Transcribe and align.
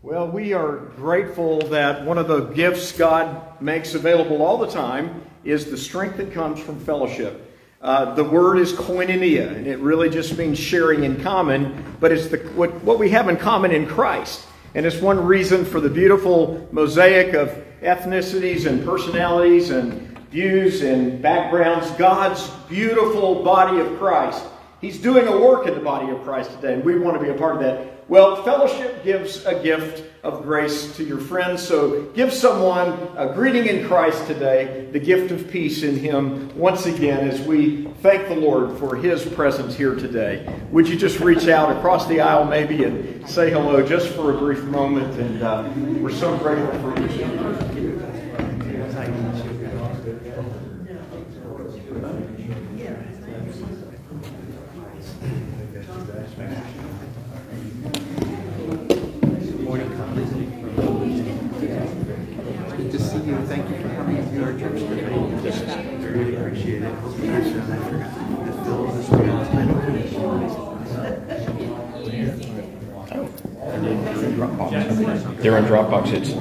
Well, 0.00 0.28
we 0.28 0.52
are 0.52 0.76
grateful 0.96 1.58
that 1.70 2.04
one 2.04 2.18
of 2.18 2.28
the 2.28 2.42
gifts 2.42 2.92
God 2.92 3.60
makes 3.60 3.94
available 3.94 4.44
all 4.44 4.56
the 4.56 4.68
time 4.68 5.22
is 5.42 5.64
the 5.64 5.76
strength 5.76 6.18
that 6.18 6.32
comes 6.32 6.60
from 6.60 6.78
fellowship. 6.78 7.52
Uh, 7.82 8.14
the 8.14 8.22
word 8.22 8.60
is 8.60 8.72
koinonia, 8.72 9.56
and 9.56 9.66
it 9.66 9.80
really 9.80 10.08
just 10.08 10.38
means 10.38 10.56
sharing 10.56 11.02
in 11.02 11.20
common, 11.20 11.84
but 11.98 12.12
it's 12.12 12.28
the, 12.28 12.38
what, 12.54 12.72
what 12.84 13.00
we 13.00 13.10
have 13.10 13.28
in 13.28 13.36
common 13.36 13.72
in 13.72 13.88
Christ. 13.88 14.46
And 14.76 14.86
it's 14.86 15.00
one 15.00 15.24
reason 15.24 15.64
for 15.64 15.80
the 15.80 15.90
beautiful 15.90 16.68
mosaic 16.70 17.34
of 17.34 17.48
ethnicities 17.82 18.66
and 18.66 18.84
personalities 18.84 19.70
and 19.70 20.16
views 20.28 20.82
and 20.82 21.20
backgrounds, 21.20 21.90
God's 21.92 22.48
beautiful 22.68 23.42
body 23.42 23.80
of 23.80 23.98
Christ. 23.98 24.44
He's 24.80 24.98
doing 24.98 25.26
a 25.26 25.36
work 25.36 25.66
in 25.66 25.74
the 25.74 25.80
body 25.80 26.08
of 26.12 26.22
Christ 26.22 26.52
today, 26.52 26.74
and 26.74 26.84
we 26.84 26.96
want 27.00 27.18
to 27.18 27.24
be 27.24 27.30
a 27.30 27.34
part 27.36 27.56
of 27.56 27.62
that. 27.62 27.97
Well, 28.08 28.42
fellowship 28.42 29.04
gives 29.04 29.44
a 29.44 29.62
gift 29.62 30.02
of 30.22 30.42
grace 30.42 30.96
to 30.96 31.04
your 31.04 31.18
friends. 31.18 31.62
So 31.62 32.04
give 32.14 32.32
someone 32.32 32.98
a 33.18 33.34
greeting 33.34 33.66
in 33.66 33.86
Christ 33.86 34.26
today, 34.26 34.88
the 34.92 34.98
gift 34.98 35.30
of 35.30 35.50
peace 35.50 35.82
in 35.82 35.94
Him, 35.94 36.56
once 36.56 36.86
again, 36.86 37.28
as 37.28 37.38
we 37.42 37.84
thank 38.00 38.28
the 38.28 38.34
Lord 38.34 38.78
for 38.78 38.96
His 38.96 39.26
presence 39.26 39.76
here 39.76 39.94
today. 39.94 40.50
Would 40.70 40.88
you 40.88 40.96
just 40.96 41.20
reach 41.20 41.48
out 41.48 41.76
across 41.76 42.06
the 42.08 42.22
aisle, 42.22 42.46
maybe, 42.46 42.84
and 42.84 43.28
say 43.28 43.50
hello 43.50 43.86
just 43.86 44.08
for 44.08 44.34
a 44.34 44.38
brief 44.38 44.64
moment? 44.64 45.14
And 45.20 45.42
uh, 45.42 45.70
we're 46.00 46.10
so 46.10 46.34
grateful 46.38 46.80
for 46.80 46.98
you. 46.98 47.77
They're 74.78 75.56
on 75.56 75.64
Dropbox. 75.64 76.12
It's. 76.12 76.32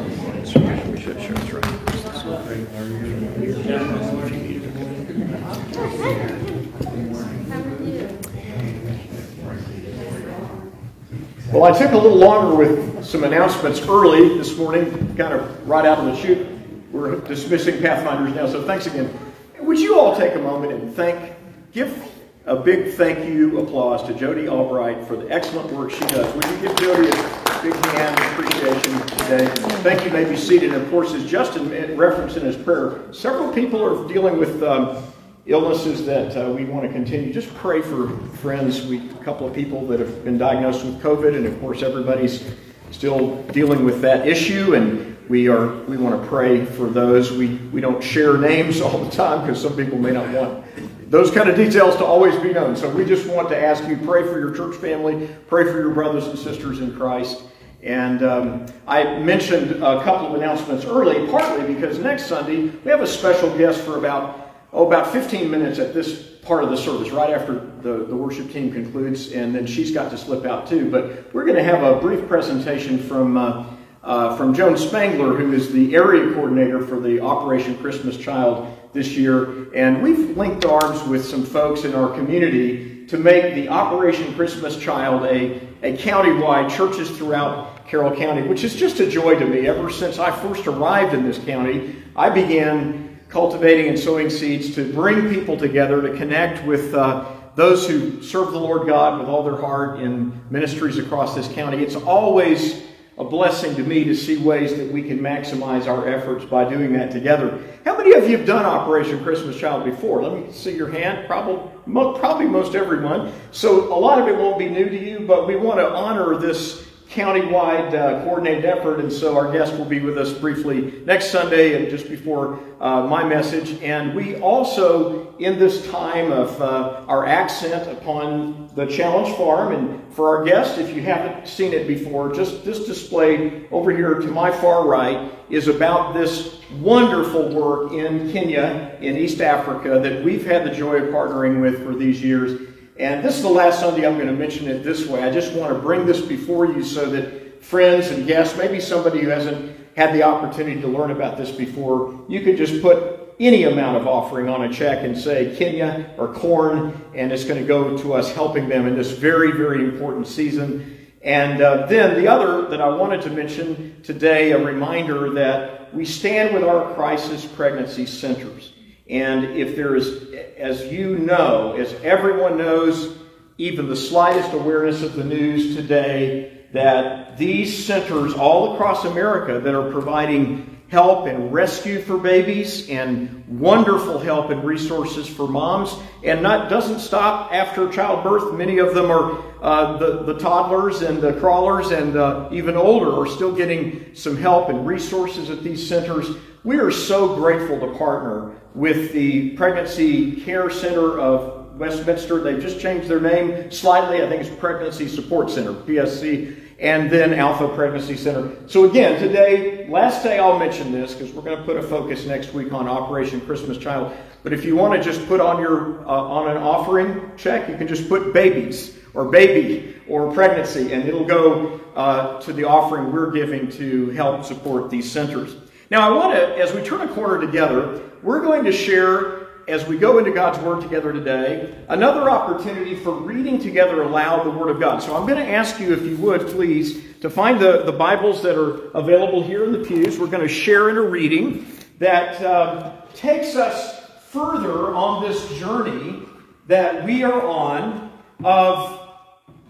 Well, 11.51 11.63
I 11.63 11.77
took 11.77 11.91
a 11.93 11.97
little 11.97 12.17
longer 12.17 12.55
with 12.55 13.03
some 13.03 13.23
announcements 13.23 13.81
early 13.81 14.37
this 14.37 14.55
morning, 14.57 15.15
kind 15.15 15.33
of 15.33 15.67
right 15.67 15.85
out 15.85 15.97
of 15.97 16.05
the 16.05 16.15
chute. 16.15 16.45
We're 16.91 17.15
dismissing 17.21 17.81
Pathfinders 17.81 18.35
now, 18.35 18.47
so 18.47 18.63
thanks 18.67 18.85
again. 18.85 19.17
Would 19.59 19.79
you 19.79 19.99
all 19.99 20.15
take 20.15 20.35
a 20.35 20.39
moment 20.39 20.73
and 20.73 20.93
thank, 20.93 21.33
give 21.71 22.07
a 22.47 22.55
big 22.55 22.93
thank 22.93 23.27
you 23.27 23.59
applause 23.59 24.07
to 24.07 24.13
Jody 24.13 24.47
Albright 24.47 25.05
for 25.05 25.17
the 25.17 25.29
excellent 25.29 25.71
work 25.73 25.91
she 25.91 26.05
does. 26.05 26.33
Would 26.33 26.45
you 26.45 26.61
give 26.61 26.77
Jody 26.77 27.09
a 27.09 27.36
big 27.61 27.75
hand 27.75 28.19
of 28.19 28.25
appreciation 28.31 29.07
today. 29.17 29.47
Thank 29.81 30.05
you. 30.05 30.11
may 30.11 30.25
be 30.25 30.35
seated. 30.35 30.73
And 30.73 30.81
of 30.81 30.89
course, 30.89 31.13
as 31.13 31.29
Justin 31.29 31.69
referenced 31.97 32.37
in 32.37 32.45
his 32.45 32.55
prayer, 32.55 33.01
several 33.13 33.51
people 33.51 33.83
are 33.83 34.07
dealing 34.07 34.37
with 34.37 34.61
um, 34.63 35.03
illnesses 35.45 36.05
that 36.05 36.35
uh, 36.37 36.51
we 36.51 36.65
want 36.65 36.85
to 36.85 36.91
continue. 36.91 37.33
Just 37.33 37.53
pray 37.55 37.81
for 37.81 38.09
friends. 38.37 38.85
We 38.85 39.09
a 39.09 39.23
couple 39.23 39.47
of 39.47 39.53
people 39.53 39.87
that 39.87 39.99
have 39.99 40.23
been 40.23 40.37
diagnosed 40.37 40.85
with 40.85 41.01
COVID, 41.01 41.35
and 41.35 41.45
of 41.45 41.59
course, 41.59 41.83
everybody's 41.83 42.53
still 42.91 43.41
dealing 43.45 43.83
with 43.83 44.01
that 44.01 44.27
issue. 44.27 44.75
And 44.75 45.17
we 45.29 45.47
are 45.47 45.75
we 45.83 45.97
want 45.97 46.21
to 46.21 46.27
pray 46.27 46.65
for 46.65 46.87
those. 46.87 47.31
We 47.31 47.55
we 47.71 47.81
don't 47.81 48.03
share 48.03 48.37
names 48.37 48.81
all 48.81 48.97
the 48.97 49.11
time 49.11 49.41
because 49.41 49.61
some 49.61 49.75
people 49.75 49.97
may 49.97 50.11
not 50.11 50.29
want 50.29 50.63
those 51.09 51.31
kind 51.31 51.49
of 51.49 51.55
details 51.55 51.95
to 51.95 52.05
always 52.05 52.37
be 52.39 52.51
known. 52.51 52.75
So 52.75 52.89
we 52.89 53.05
just 53.05 53.27
want 53.29 53.49
to 53.49 53.57
ask 53.57 53.87
you 53.87 53.97
pray 53.97 54.23
for 54.23 54.39
your 54.39 54.53
church 54.53 54.75
family, 54.75 55.29
pray 55.47 55.63
for 55.63 55.79
your 55.79 55.91
brothers 55.91 56.27
and 56.27 56.37
sisters 56.37 56.79
in 56.79 56.95
Christ. 56.95 57.43
And 57.83 58.23
um, 58.23 58.65
I 58.87 59.19
mentioned 59.19 59.71
a 59.83 60.03
couple 60.03 60.27
of 60.27 60.33
announcements 60.33 60.85
early, 60.85 61.27
partly 61.27 61.73
because 61.73 61.99
next 61.99 62.25
Sunday 62.25 62.65
we 62.83 62.91
have 62.91 63.01
a 63.01 63.07
special 63.07 63.55
guest 63.57 63.81
for 63.81 63.97
about 63.97 64.51
oh 64.73 64.87
about 64.87 65.11
15 65.11 65.49
minutes 65.49 65.79
at 65.79 65.93
this 65.93 66.23
part 66.41 66.63
of 66.63 66.69
the 66.69 66.77
service, 66.77 67.11
right 67.11 67.31
after 67.31 67.71
the, 67.81 68.05
the 68.05 68.15
worship 68.15 68.51
team 68.51 68.71
concludes, 68.71 69.31
and 69.33 69.53
then 69.53 69.67
she's 69.67 69.91
got 69.91 70.09
to 70.11 70.17
slip 70.17 70.45
out 70.45 70.67
too. 70.67 70.89
But 70.89 71.33
we're 71.33 71.45
going 71.45 71.57
to 71.57 71.63
have 71.63 71.83
a 71.83 71.99
brief 71.99 72.27
presentation 72.27 72.97
from. 72.97 73.37
Uh, 73.37 73.65
uh, 74.03 74.37
from 74.37 74.53
Joan 74.53 74.77
Spangler, 74.77 75.35
who 75.35 75.51
is 75.51 75.73
the 75.73 75.93
area 75.93 76.33
coordinator 76.33 76.79
for 76.79 76.97
the 76.97 77.19
Operation 77.19 77.77
Christmas 77.79 78.15
Child 78.15 78.77
this 78.93 79.17
year. 79.17 79.69
And 79.73 80.01
we've 80.01 80.37
linked 80.37 80.63
arms 80.63 81.03
with 81.03 81.25
some 81.25 81.43
folks 81.43 81.83
in 81.83 81.93
our 81.93 82.15
community 82.15 83.05
to 83.07 83.17
make 83.17 83.53
the 83.55 83.67
Operation 83.67 84.33
Christmas 84.35 84.77
Child 84.77 85.25
a, 85.25 85.66
a 85.83 85.95
countywide 85.95 86.75
churches 86.75 87.09
throughout 87.09 87.87
Carroll 87.87 88.15
County, 88.15 88.47
which 88.47 88.63
is 88.63 88.75
just 88.75 88.99
a 88.99 89.09
joy 89.09 89.37
to 89.37 89.45
me. 89.45 89.67
Ever 89.67 89.89
since 89.89 90.19
I 90.19 90.31
first 90.31 90.67
arrived 90.67 91.13
in 91.13 91.23
this 91.23 91.39
county, 91.39 91.95
I 92.15 92.29
began 92.29 93.19
cultivating 93.29 93.87
and 93.87 93.99
sowing 93.99 94.29
seeds 94.29 94.73
to 94.75 94.91
bring 94.91 95.29
people 95.29 95.57
together, 95.57 96.01
to 96.01 96.17
connect 96.17 96.65
with 96.65 96.93
uh, 96.93 97.25
those 97.55 97.87
who 97.87 98.21
serve 98.21 98.51
the 98.51 98.59
Lord 98.59 98.87
God 98.87 99.19
with 99.19 99.27
all 99.27 99.43
their 99.43 99.59
heart 99.59 99.99
in 99.99 100.41
ministries 100.49 100.97
across 100.97 101.35
this 101.35 101.47
county. 101.49 101.83
It's 101.83 101.95
always 101.95 102.83
a 103.17 103.23
blessing 103.23 103.75
to 103.75 103.83
me 103.83 104.03
to 104.03 104.15
see 104.15 104.37
ways 104.37 104.75
that 104.77 104.91
we 104.91 105.01
can 105.01 105.19
maximize 105.19 105.87
our 105.87 106.07
efforts 106.07 106.45
by 106.45 106.69
doing 106.69 106.93
that 106.93 107.11
together. 107.11 107.63
How 107.83 107.97
many 107.97 108.13
of 108.13 108.29
you 108.29 108.37
have 108.37 108.45
done 108.45 108.63
Operation 108.63 109.23
Christmas 109.23 109.59
Child 109.59 109.85
before? 109.85 110.21
Let 110.21 110.33
me 110.33 110.51
see 110.53 110.75
your 110.75 110.91
hand. 110.91 111.27
Probably, 111.27 111.71
probably 112.19 112.45
most 112.45 112.75
everyone. 112.75 113.33
So 113.51 113.93
a 113.93 113.99
lot 113.99 114.19
of 114.19 114.27
it 114.27 114.35
won't 114.35 114.59
be 114.59 114.69
new 114.69 114.89
to 114.89 114.97
you, 114.97 115.21
but 115.21 115.47
we 115.47 115.55
want 115.55 115.79
to 115.79 115.89
honor 115.89 116.37
this 116.37 116.86
countywide 117.17 117.95
uh, 117.95 118.23
coordinated 118.23 118.63
effort. 118.63 118.99
And 118.99 119.11
so 119.11 119.35
our 119.35 119.51
guest 119.51 119.75
will 119.75 119.85
be 119.85 119.99
with 119.99 120.17
us 120.17 120.31
briefly 120.31 121.01
next 121.03 121.31
Sunday 121.31 121.81
and 121.81 121.89
just 121.89 122.07
before 122.07 122.59
uh, 122.79 123.07
my 123.07 123.23
message. 123.23 123.81
And 123.81 124.15
we 124.15 124.35
also, 124.35 125.35
in 125.37 125.57
this 125.57 125.89
time 125.89 126.31
of 126.31 126.61
uh, 126.61 127.03
our 127.07 127.25
accent 127.25 127.91
upon 127.91 128.69
the 128.75 128.85
Challenge 128.85 129.35
Farm, 129.35 129.73
and 129.73 130.13
for 130.13 130.37
our 130.37 130.45
guest, 130.45 130.77
if 130.77 130.95
you 130.95 131.01
haven't 131.01 131.47
seen 131.47 131.73
it 131.73 131.87
before, 131.87 132.31
just 132.31 132.63
this 132.63 132.85
display 132.85 133.67
over 133.71 133.89
here 133.89 134.15
to 134.15 134.27
my 134.27 134.51
far 134.51 134.87
right 134.87 135.31
is 135.49 135.67
about 135.67 136.13
this 136.13 136.61
wonderful 136.79 137.49
work 137.55 137.93
in 137.93 138.31
Kenya, 138.31 138.95
in 139.01 139.17
East 139.17 139.41
Africa, 139.41 139.99
that 139.99 140.23
we've 140.23 140.45
had 140.45 140.65
the 140.65 140.71
joy 140.71 140.97
of 140.97 141.05
partnering 141.05 141.61
with 141.61 141.83
for 141.83 141.95
these 141.95 142.21
years. 142.21 142.66
And 142.99 143.23
this 143.23 143.35
is 143.35 143.43
the 143.43 143.49
last 143.49 143.79
Sunday 143.79 144.07
I'm 144.07 144.15
going 144.15 144.27
to 144.27 144.33
mention 144.33 144.67
it 144.67 144.83
this 144.83 145.05
way. 145.07 145.23
I 145.23 145.31
just 145.31 145.53
want 145.53 145.71
to 145.73 145.79
bring 145.79 146.05
this 146.05 146.21
before 146.21 146.65
you 146.65 146.83
so 146.83 147.09
that 147.11 147.63
friends 147.63 148.07
and 148.07 148.25
guests, 148.25 148.57
maybe 148.57 148.79
somebody 148.79 149.21
who 149.21 149.29
hasn't 149.29 149.77
had 149.95 150.13
the 150.13 150.23
opportunity 150.23 150.81
to 150.81 150.87
learn 150.87 151.11
about 151.11 151.37
this 151.37 151.51
before, 151.51 152.25
you 152.27 152.41
could 152.41 152.57
just 152.57 152.81
put 152.81 153.35
any 153.39 153.63
amount 153.63 153.97
of 153.97 154.07
offering 154.07 154.49
on 154.49 154.63
a 154.63 154.73
check 154.73 155.03
and 155.03 155.15
say 155.15 155.55
Kenya 155.55 156.11
or 156.17 156.33
corn, 156.33 156.99
and 157.13 157.31
it's 157.31 157.43
going 157.43 157.61
to 157.61 157.67
go 157.67 157.95
to 157.97 158.13
us 158.13 158.33
helping 158.33 158.67
them 158.67 158.87
in 158.87 158.95
this 158.95 159.11
very, 159.11 159.51
very 159.51 159.83
important 159.83 160.25
season. 160.25 160.97
And 161.21 161.61
uh, 161.61 161.85
then 161.85 162.15
the 162.15 162.27
other 162.27 162.67
that 162.69 162.81
I 162.81 162.89
wanted 162.89 163.21
to 163.23 163.29
mention 163.29 164.01
today, 164.01 164.51
a 164.53 164.63
reminder 164.63 165.31
that 165.33 165.93
we 165.93 166.05
stand 166.05 166.53
with 166.53 166.63
our 166.63 166.95
crisis 166.95 167.45
pregnancy 167.45 168.07
centers. 168.07 168.73
And 169.09 169.45
if 169.57 169.75
there 169.75 169.95
is, 169.95 170.33
as 170.57 170.85
you 170.85 171.17
know, 171.17 171.75
as 171.77 171.93
everyone 172.03 172.57
knows, 172.57 173.17
even 173.57 173.87
the 173.87 173.95
slightest 173.95 174.53
awareness 174.53 175.01
of 175.01 175.15
the 175.15 175.23
news 175.23 175.75
today, 175.75 176.65
that 176.73 177.37
these 177.37 177.85
centers 177.85 178.33
all 178.33 178.73
across 178.73 179.05
America 179.05 179.59
that 179.59 179.73
are 179.73 179.91
providing 179.91 180.77
help 180.89 181.27
and 181.27 181.51
rescue 181.51 182.01
for 182.01 182.17
babies 182.17 182.89
and 182.89 183.45
wonderful 183.59 184.19
help 184.19 184.49
and 184.51 184.63
resources 184.63 185.27
for 185.27 185.47
moms 185.47 185.93
and 186.23 186.41
not 186.41 186.69
doesn't 186.69 186.99
stop 186.99 187.51
after 187.53 187.89
childbirth. 187.89 188.53
Many 188.53 188.77
of 188.77 188.93
them 188.93 189.11
are 189.11 189.43
uh, 189.61 189.97
the, 189.97 190.23
the 190.23 190.37
toddlers 190.39 191.01
and 191.01 191.21
the 191.21 191.33
crawlers 191.39 191.91
and 191.91 192.15
uh, 192.15 192.47
even 192.51 192.77
older 192.77 193.21
are 193.21 193.27
still 193.27 193.53
getting 193.53 194.15
some 194.15 194.37
help 194.37 194.69
and 194.69 194.87
resources 194.87 195.49
at 195.49 195.61
these 195.61 195.85
centers. 195.87 196.29
We 196.63 196.79
are 196.79 196.91
so 196.91 197.35
grateful 197.35 197.79
to 197.79 197.97
partner 197.97 198.53
with 198.77 199.11
the 199.11 199.49
Pregnancy 199.51 200.39
Care 200.41 200.69
Center 200.69 201.19
of 201.19 201.75
Westminster. 201.79 202.39
They've 202.39 202.61
just 202.61 202.79
changed 202.79 203.07
their 203.07 203.19
name 203.19 203.71
slightly. 203.71 204.23
I 204.23 204.29
think 204.29 204.41
it's 204.41 204.55
Pregnancy 204.55 205.07
Support 205.07 205.49
Center, 205.49 205.73
PSC, 205.73 206.55
and 206.77 207.09
then 207.09 207.33
Alpha 207.33 207.69
Pregnancy 207.69 208.15
Center. 208.15 208.55
So 208.67 208.87
again, 208.87 209.19
today, 209.19 209.87
last 209.89 210.21
day 210.21 210.37
I'll 210.37 210.59
mention 210.59 210.91
this 210.91 211.15
because 211.15 211.33
we're 211.33 211.41
going 211.41 211.57
to 211.57 211.63
put 211.63 211.77
a 211.77 211.81
focus 211.81 212.27
next 212.27 212.53
week 212.53 212.71
on 212.71 212.87
Operation 212.87 213.41
Christmas 213.41 213.79
Child. 213.79 214.15
But 214.43 214.53
if 214.53 214.63
you 214.63 214.75
want 214.75 214.93
to 214.93 215.01
just 215.01 215.27
put 215.27 215.41
on 215.41 215.59
your 215.59 216.07
uh, 216.07 216.11
on 216.11 216.55
an 216.55 216.61
offering 216.61 217.31
check, 217.35 217.67
you 217.67 217.77
can 217.77 217.87
just 217.87 218.07
put 218.07 218.31
babies 218.31 218.95
or 219.15 219.25
baby 219.25 219.95
or 220.07 220.31
pregnancy, 220.31 220.93
and 220.93 221.09
it'll 221.09 221.25
go 221.25 221.81
uh, 221.95 222.39
to 222.41 222.53
the 222.53 222.63
offering 222.63 223.11
we're 223.11 223.31
giving 223.31 223.71
to 223.71 224.11
help 224.11 224.45
support 224.45 224.91
these 224.91 225.11
centers. 225.11 225.55
Now, 225.89 226.09
I 226.09 226.13
want 226.13 226.33
to, 226.33 226.57
as 226.57 226.73
we 226.73 226.83
turn 226.83 227.01
a 227.01 227.13
corner 227.13 227.39
together, 227.39 228.01
we're 228.21 228.41
going 228.41 228.65
to 228.65 228.73
share, 228.73 229.47
as 229.69 229.87
we 229.87 229.97
go 229.97 230.17
into 230.17 230.31
God's 230.31 230.59
Word 230.59 230.81
together 230.81 231.13
today, 231.13 231.81
another 231.87 232.29
opportunity 232.29 232.95
for 232.95 233.13
reading 233.13 233.57
together 233.57 234.01
aloud 234.01 234.45
the 234.45 234.49
Word 234.49 234.69
of 234.69 234.81
God. 234.81 235.01
So 235.01 235.15
I'm 235.15 235.25
going 235.25 235.43
to 235.43 235.49
ask 235.49 235.79
you, 235.79 235.93
if 235.93 236.01
you 236.03 236.17
would, 236.17 236.47
please, 236.47 237.01
to 237.21 237.29
find 237.29 237.57
the, 237.57 237.83
the 237.83 237.93
Bibles 237.93 238.43
that 238.43 238.59
are 238.59 238.89
available 238.91 239.41
here 239.41 239.63
in 239.63 239.71
the 239.71 239.79
pews. 239.79 240.19
We're 240.19 240.27
going 240.27 240.45
to 240.45 240.53
share 240.53 240.89
in 240.89 240.97
a 240.97 241.01
reading 241.01 241.65
that 241.99 242.43
um, 242.43 242.91
takes 243.13 243.55
us 243.55 244.05
further 244.25 244.93
on 244.93 245.23
this 245.23 245.57
journey 245.57 246.23
that 246.67 247.05
we 247.05 247.23
are 247.23 247.47
on 247.47 248.11
of 248.43 248.99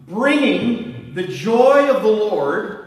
bringing 0.07 1.13
the 1.13 1.27
joy 1.27 1.89
of 1.89 2.01
the 2.01 2.09
Lord, 2.09 2.86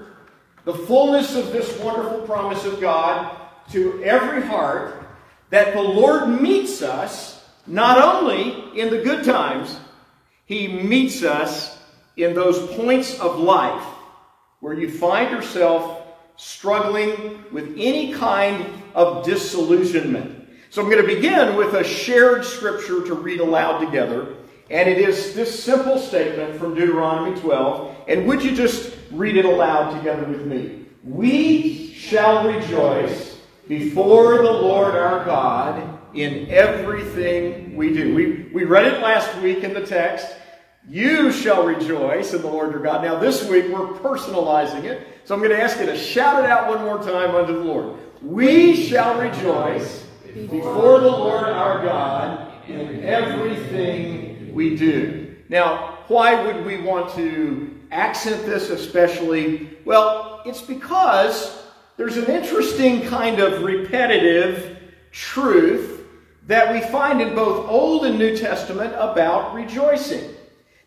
the 0.70 0.78
fullness 0.86 1.34
of 1.34 1.50
this 1.50 1.76
wonderful 1.80 2.20
promise 2.20 2.64
of 2.64 2.80
God 2.80 3.36
to 3.72 4.00
every 4.04 4.40
heart, 4.40 5.04
that 5.50 5.74
the 5.74 5.82
Lord 5.82 6.28
meets 6.28 6.80
us 6.80 7.44
not 7.66 7.98
only 7.98 8.78
in 8.78 8.88
the 8.88 9.02
good 9.02 9.24
times, 9.24 9.80
He 10.46 10.68
meets 10.68 11.24
us 11.24 11.76
in 12.16 12.34
those 12.34 12.72
points 12.76 13.18
of 13.18 13.40
life 13.40 13.82
where 14.60 14.74
you 14.74 14.88
find 14.88 15.32
yourself 15.32 16.02
struggling 16.36 17.42
with 17.50 17.74
any 17.76 18.12
kind 18.12 18.64
of 18.94 19.24
disillusionment. 19.24 20.48
So 20.70 20.82
I'm 20.82 20.88
going 20.88 21.04
to 21.04 21.14
begin 21.14 21.56
with 21.56 21.74
a 21.74 21.82
shared 21.82 22.44
scripture 22.44 23.04
to 23.06 23.14
read 23.14 23.40
aloud 23.40 23.80
together. 23.80 24.36
And 24.70 24.88
it 24.88 24.98
is 24.98 25.34
this 25.34 25.62
simple 25.62 25.98
statement 25.98 26.56
from 26.56 26.76
Deuteronomy 26.76 27.38
12. 27.40 28.04
And 28.06 28.26
would 28.26 28.42
you 28.42 28.54
just 28.54 28.96
read 29.10 29.36
it 29.36 29.44
aloud 29.44 29.96
together 29.96 30.24
with 30.24 30.46
me? 30.46 30.86
We 31.02 31.92
shall 31.92 32.46
rejoice 32.46 33.40
before 33.66 34.38
the 34.38 34.52
Lord 34.52 34.94
our 34.94 35.24
God 35.24 35.98
in 36.14 36.48
everything 36.50 37.76
we 37.76 37.92
do. 37.92 38.14
We, 38.14 38.48
we 38.52 38.64
read 38.64 38.86
it 38.86 39.00
last 39.00 39.36
week 39.40 39.64
in 39.64 39.74
the 39.74 39.84
text. 39.84 40.26
You 40.88 41.32
shall 41.32 41.64
rejoice 41.64 42.32
in 42.32 42.42
the 42.42 42.48
Lord 42.48 42.70
your 42.70 42.80
God. 42.80 43.02
Now, 43.02 43.18
this 43.18 43.44
week 43.48 43.66
we're 43.68 43.88
personalizing 43.98 44.84
it. 44.84 45.06
So 45.24 45.34
I'm 45.34 45.40
going 45.40 45.50
to 45.50 45.60
ask 45.60 45.78
you 45.80 45.86
to 45.86 45.96
shout 45.96 46.42
it 46.42 46.50
out 46.50 46.68
one 46.68 46.84
more 46.84 46.98
time 46.98 47.34
unto 47.34 47.54
the 47.54 47.64
Lord. 47.64 47.98
We 48.22 48.86
shall 48.86 49.20
rejoice 49.20 50.06
before 50.34 51.00
the 51.00 51.10
Lord 51.10 51.44
our 51.44 51.84
God 51.84 52.52
in 52.68 53.02
everything 53.04 54.29
we 54.52 54.76
do. 54.76 55.36
Now, 55.48 55.98
why 56.08 56.44
would 56.44 56.64
we 56.64 56.78
want 56.78 57.14
to 57.14 57.78
accent 57.90 58.46
this 58.46 58.70
especially? 58.70 59.78
Well, 59.84 60.42
it's 60.46 60.62
because 60.62 61.62
there's 61.96 62.16
an 62.16 62.26
interesting 62.26 63.02
kind 63.02 63.40
of 63.40 63.62
repetitive 63.62 64.78
truth 65.12 66.06
that 66.46 66.72
we 66.72 66.80
find 66.90 67.20
in 67.20 67.34
both 67.34 67.68
Old 67.68 68.06
and 68.06 68.18
New 68.18 68.36
Testament 68.36 68.94
about 68.96 69.54
rejoicing. 69.54 70.34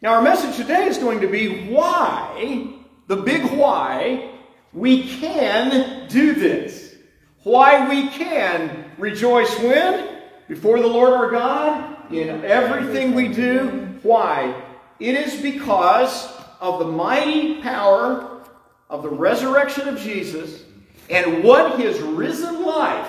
Now, 0.01 0.15
our 0.15 0.21
message 0.21 0.57
today 0.57 0.87
is 0.87 0.97
going 0.97 1.21
to 1.21 1.27
be 1.27 1.67
why, 1.67 2.73
the 3.07 3.15
big 3.15 3.43
why, 3.51 4.31
we 4.73 5.07
can 5.07 6.07
do 6.09 6.33
this. 6.33 6.95
Why 7.43 7.87
we 7.87 8.09
can 8.09 8.91
rejoice 8.97 9.57
when? 9.59 10.12
Before 10.47 10.79
the 10.79 10.87
Lord 10.87 11.13
our 11.13 11.31
God, 11.31 11.93
in 12.11 12.43
everything 12.43 13.13
we 13.13 13.27
do. 13.27 13.89
Why? 14.03 14.61
It 14.99 15.15
is 15.15 15.41
because 15.41 16.31
of 16.59 16.79
the 16.79 16.85
mighty 16.85 17.61
power 17.61 18.41
of 18.89 19.03
the 19.03 19.09
resurrection 19.09 19.87
of 19.87 19.99
Jesus 19.99 20.63
and 21.09 21.43
what 21.43 21.79
his 21.79 21.99
risen 21.99 22.63
life 22.63 23.07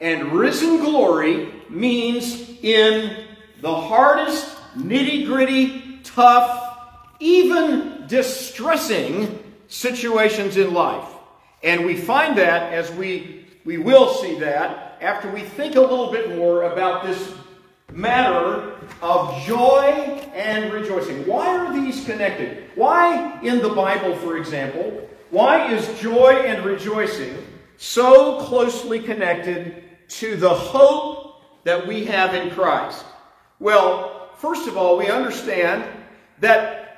and 0.00 0.32
risen 0.32 0.78
glory 0.78 1.52
means 1.68 2.48
in 2.62 3.24
the 3.60 3.74
hardest, 3.74 4.56
nitty 4.76 5.26
gritty, 5.26 6.00
tough, 6.04 6.76
even 7.18 8.06
distressing 8.06 9.42
situations 9.66 10.56
in 10.56 10.72
life. 10.72 11.08
And 11.62 11.84
we 11.84 11.96
find 11.96 12.38
that 12.38 12.72
as 12.72 12.90
we, 12.92 13.46
we 13.64 13.78
will 13.78 14.14
see 14.14 14.38
that 14.38 14.87
after 15.00 15.30
we 15.30 15.40
think 15.40 15.76
a 15.76 15.80
little 15.80 16.10
bit 16.10 16.36
more 16.36 16.64
about 16.64 17.04
this 17.04 17.34
matter 17.92 18.74
of 19.00 19.42
joy 19.44 20.20
and 20.34 20.72
rejoicing. 20.72 21.26
Why 21.26 21.56
are 21.56 21.72
these 21.72 22.04
connected? 22.04 22.70
Why 22.74 23.40
in 23.42 23.62
the 23.62 23.70
Bible, 23.70 24.14
for 24.16 24.36
example, 24.36 25.08
why 25.30 25.72
is 25.72 26.00
joy 26.00 26.32
and 26.46 26.64
rejoicing 26.64 27.36
so 27.76 28.40
closely 28.40 29.00
connected 29.00 29.84
to 30.08 30.36
the 30.36 30.52
hope 30.52 31.64
that 31.64 31.86
we 31.86 32.04
have 32.06 32.34
in 32.34 32.50
Christ? 32.50 33.04
Well, 33.60 34.30
first 34.36 34.68
of 34.68 34.76
all, 34.76 34.96
we 34.96 35.08
understand 35.08 35.84
that 36.40 36.88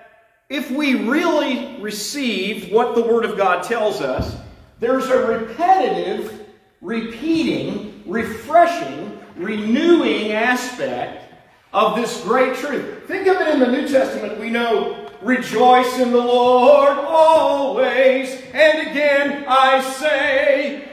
if 0.49 0.71
we 0.71 0.95
really 1.09 1.81
receive 1.81 2.73
what 2.73 2.95
the 2.95 3.03
Word 3.03 3.25
of 3.25 3.37
God 3.37 3.63
tells 3.63 4.01
us, 4.01 4.37
there's 4.81 5.07
a 5.07 5.27
repetitive, 5.27 6.47
repeating, 6.81 7.90
refreshing, 8.11 9.19
renewing 9.37 10.33
aspect 10.33 11.33
of 11.73 11.97
this 11.97 12.23
great 12.25 12.57
truth. 12.57 13.07
Think 13.07 13.29
of 13.29 13.37
it 13.37 13.49
in 13.55 13.61
the 13.61 13.69
New 13.69 13.89
Testament. 13.89 14.39
We 14.41 14.51
know, 14.51 15.09
rejoice 15.23 15.99
in 15.99 16.11
the 16.11 16.19
Lord 16.19 16.99
always. 16.99 18.43
And 18.53 18.89
again, 18.89 19.45
I 19.47 19.81
say, 19.81 20.89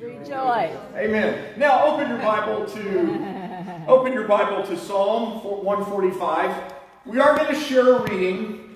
rejoice. 0.00 0.76
Amen. 0.96 1.54
Now 1.56 1.86
open 1.86 2.08
your 2.08 2.18
Bible 2.18 2.66
to 2.66 3.84
open 3.86 4.12
your 4.12 4.26
Bible 4.26 4.66
to 4.66 4.76
Psalm 4.76 5.42
145. 5.44 6.74
We 7.06 7.20
are 7.20 7.36
going 7.36 7.54
to 7.54 7.60
share 7.60 7.96
a 7.96 8.02
reading 8.02 8.67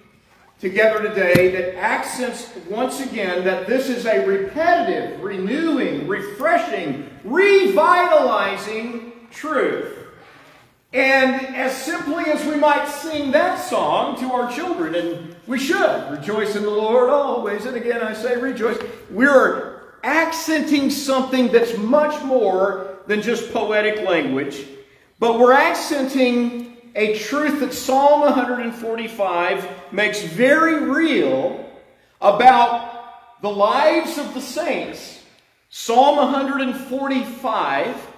together 0.63 1.03
today 1.03 1.51
that 1.51 1.77
accents 1.77 2.49
once 2.71 3.01
again 3.01 3.45
that 3.45 3.67
this 3.67 3.89
is 3.89 4.07
a 4.07 4.25
repetitive, 4.25 5.21
renewing, 5.21 6.07
refreshing, 6.07 7.11
revitalizing 7.25 9.13
truth. 9.33 9.99
And 10.93 11.35
as 11.57 11.77
simply 11.77 12.27
as 12.27 12.47
we 12.47 12.55
might 12.55 12.87
sing 12.87 13.33
that 13.33 13.57
song 13.57 14.17
to 14.21 14.33
our 14.33 14.53
children, 14.53 14.95
and 14.95 15.35
we 15.49 15.59
should 15.59 16.11
rejoice 16.13 16.55
in 16.55 16.63
the 16.63 16.71
Lord 16.71 17.11
always, 17.11 17.67
and 17.67 17.77
again 17.77 18.01
I 18.01 18.13
say 18.13 18.37
rejoice, 18.37 18.79
we're 19.11 19.81
accenting 20.05 20.91
something 20.91 21.51
that's 21.51 21.77
much 21.77 22.23
more 22.23 22.99
than 23.09 23.21
just 23.21 23.53
poetic 23.53 24.07
language, 24.07 24.65
but 25.19 25.41
we're 25.41 25.55
accenting 25.55 26.72
a 26.95 27.19
truth 27.19 27.61
that 27.61 27.73
Psalm 27.73 28.21
145 28.21 29.93
makes 29.93 30.23
very 30.23 30.89
real 30.89 31.69
about 32.21 33.41
the 33.43 33.51
lives 33.51 34.19
of 34.19 34.35
the 34.35 34.41
saints. 34.41 35.23
Psalm 35.71 36.17
145 36.17 38.09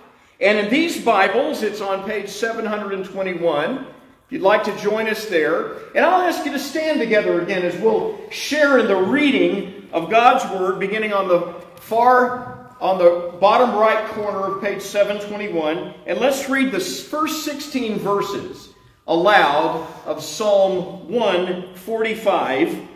and 0.40 0.58
in 0.58 0.68
these 0.68 1.02
Bibles, 1.02 1.62
it's 1.62 1.80
on 1.80 2.04
page 2.04 2.28
721. 2.28 3.76
If 3.78 3.86
you'd 4.28 4.42
like 4.42 4.64
to 4.64 4.76
join 4.78 5.08
us 5.08 5.26
there. 5.26 5.78
And 5.94 6.04
I'll 6.04 6.22
ask 6.22 6.44
you 6.44 6.52
to 6.52 6.58
stand 6.58 6.98
together 6.98 7.40
again 7.40 7.62
as 7.62 7.76
we'll 7.76 8.18
share 8.30 8.78
in 8.78 8.86
the 8.86 8.96
reading 8.96 9.88
of 9.92 10.10
God's 10.10 10.44
Word, 10.52 10.80
beginning 10.80 11.12
on 11.12 11.28
the 11.28 11.54
far, 11.76 12.53
on 12.80 12.98
the 12.98 13.36
bottom 13.40 13.74
right 13.76 14.06
corner 14.08 14.56
of 14.56 14.62
page 14.62 14.82
721. 14.82 15.94
And 16.06 16.18
let's 16.18 16.48
read 16.48 16.72
the 16.72 16.80
first 16.80 17.44
16 17.44 17.98
verses 17.98 18.70
aloud 19.06 19.86
of 20.06 20.22
Psalm 20.22 21.08
145. 21.08 22.88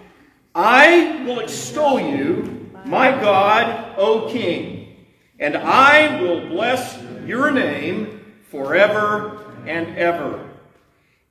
I 0.54 1.24
will 1.24 1.40
extol 1.40 2.00
you, 2.00 2.70
my 2.84 3.10
God, 3.10 3.94
O 3.98 4.28
King, 4.30 5.06
and 5.38 5.56
I 5.56 6.20
will 6.20 6.48
bless 6.48 7.00
your 7.26 7.50
name 7.50 8.34
forever 8.50 9.54
and 9.66 9.96
ever. 9.96 10.48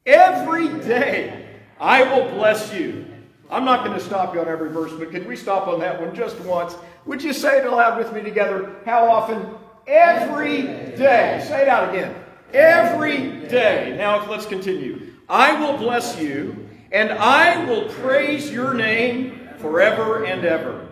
Every 0.06 0.68
day 0.80 1.48
I 1.80 2.04
will 2.04 2.30
bless 2.32 2.74
you. 2.74 3.06
I'm 3.50 3.66
not 3.66 3.86
going 3.86 3.98
to 3.98 4.04
stop 4.04 4.34
you 4.34 4.42
on 4.42 4.48
every 4.48 4.70
verse, 4.70 4.92
but 4.94 5.12
can 5.12 5.26
we 5.28 5.36
stop 5.36 5.68
on 5.68 5.80
that 5.80 6.00
one 6.00 6.14
just 6.14 6.40
once? 6.42 6.76
Would 7.08 7.24
you 7.24 7.34
say 7.34 7.60
it 7.60 7.66
aloud 7.66 7.98
with 7.98 8.14
me 8.14 8.22
together? 8.22 8.76
How 8.86 9.10
often? 9.10 9.46
Every 9.88 10.62
day. 10.62 11.44
Say 11.48 11.64
it 11.64 11.68
out 11.68 11.90
again. 11.90 12.14
Every 12.54 13.48
day. 13.48 13.96
Now 13.98 14.30
let's 14.30 14.46
continue. 14.46 15.14
I 15.28 15.60
will 15.60 15.78
bless 15.78 16.20
you, 16.20 16.70
and 16.92 17.12
I 17.12 17.66
will 17.66 17.90
praise 17.90 18.52
your 18.52 18.74
name 18.74 19.50
forever 19.58 20.26
and 20.26 20.46
ever. 20.46 20.88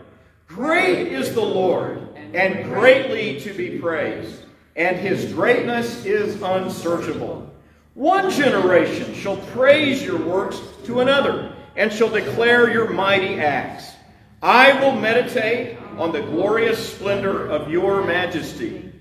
Great 0.48 1.08
is 1.08 1.34
the 1.34 1.42
Lord, 1.42 2.10
and 2.34 2.66
greatly 2.66 3.40
to 3.42 3.54
be 3.54 3.78
praised 3.78 4.46
and 4.76 4.98
his 4.98 5.32
greatness 5.34 6.06
is 6.06 6.42
unsearchable. 6.42 7.50
One 7.94 8.30
generation 8.30 9.14
shall 9.14 9.38
praise 9.38 10.04
your 10.04 10.20
works 10.20 10.60
to 10.86 11.00
another, 11.00 11.56
and 11.78 11.92
shall 11.92 12.10
declare 12.10 12.70
your 12.72 12.90
mighty 12.90 13.40
acts. 13.40 13.94
I 14.42 14.80
will 14.82 14.96
meditate 15.00 15.78
on 15.98 16.12
the 16.12 16.22
glorious 16.22 16.94
splendor 16.94 17.48
of 17.48 17.70
your 17.70 18.04
majesty 18.04 18.92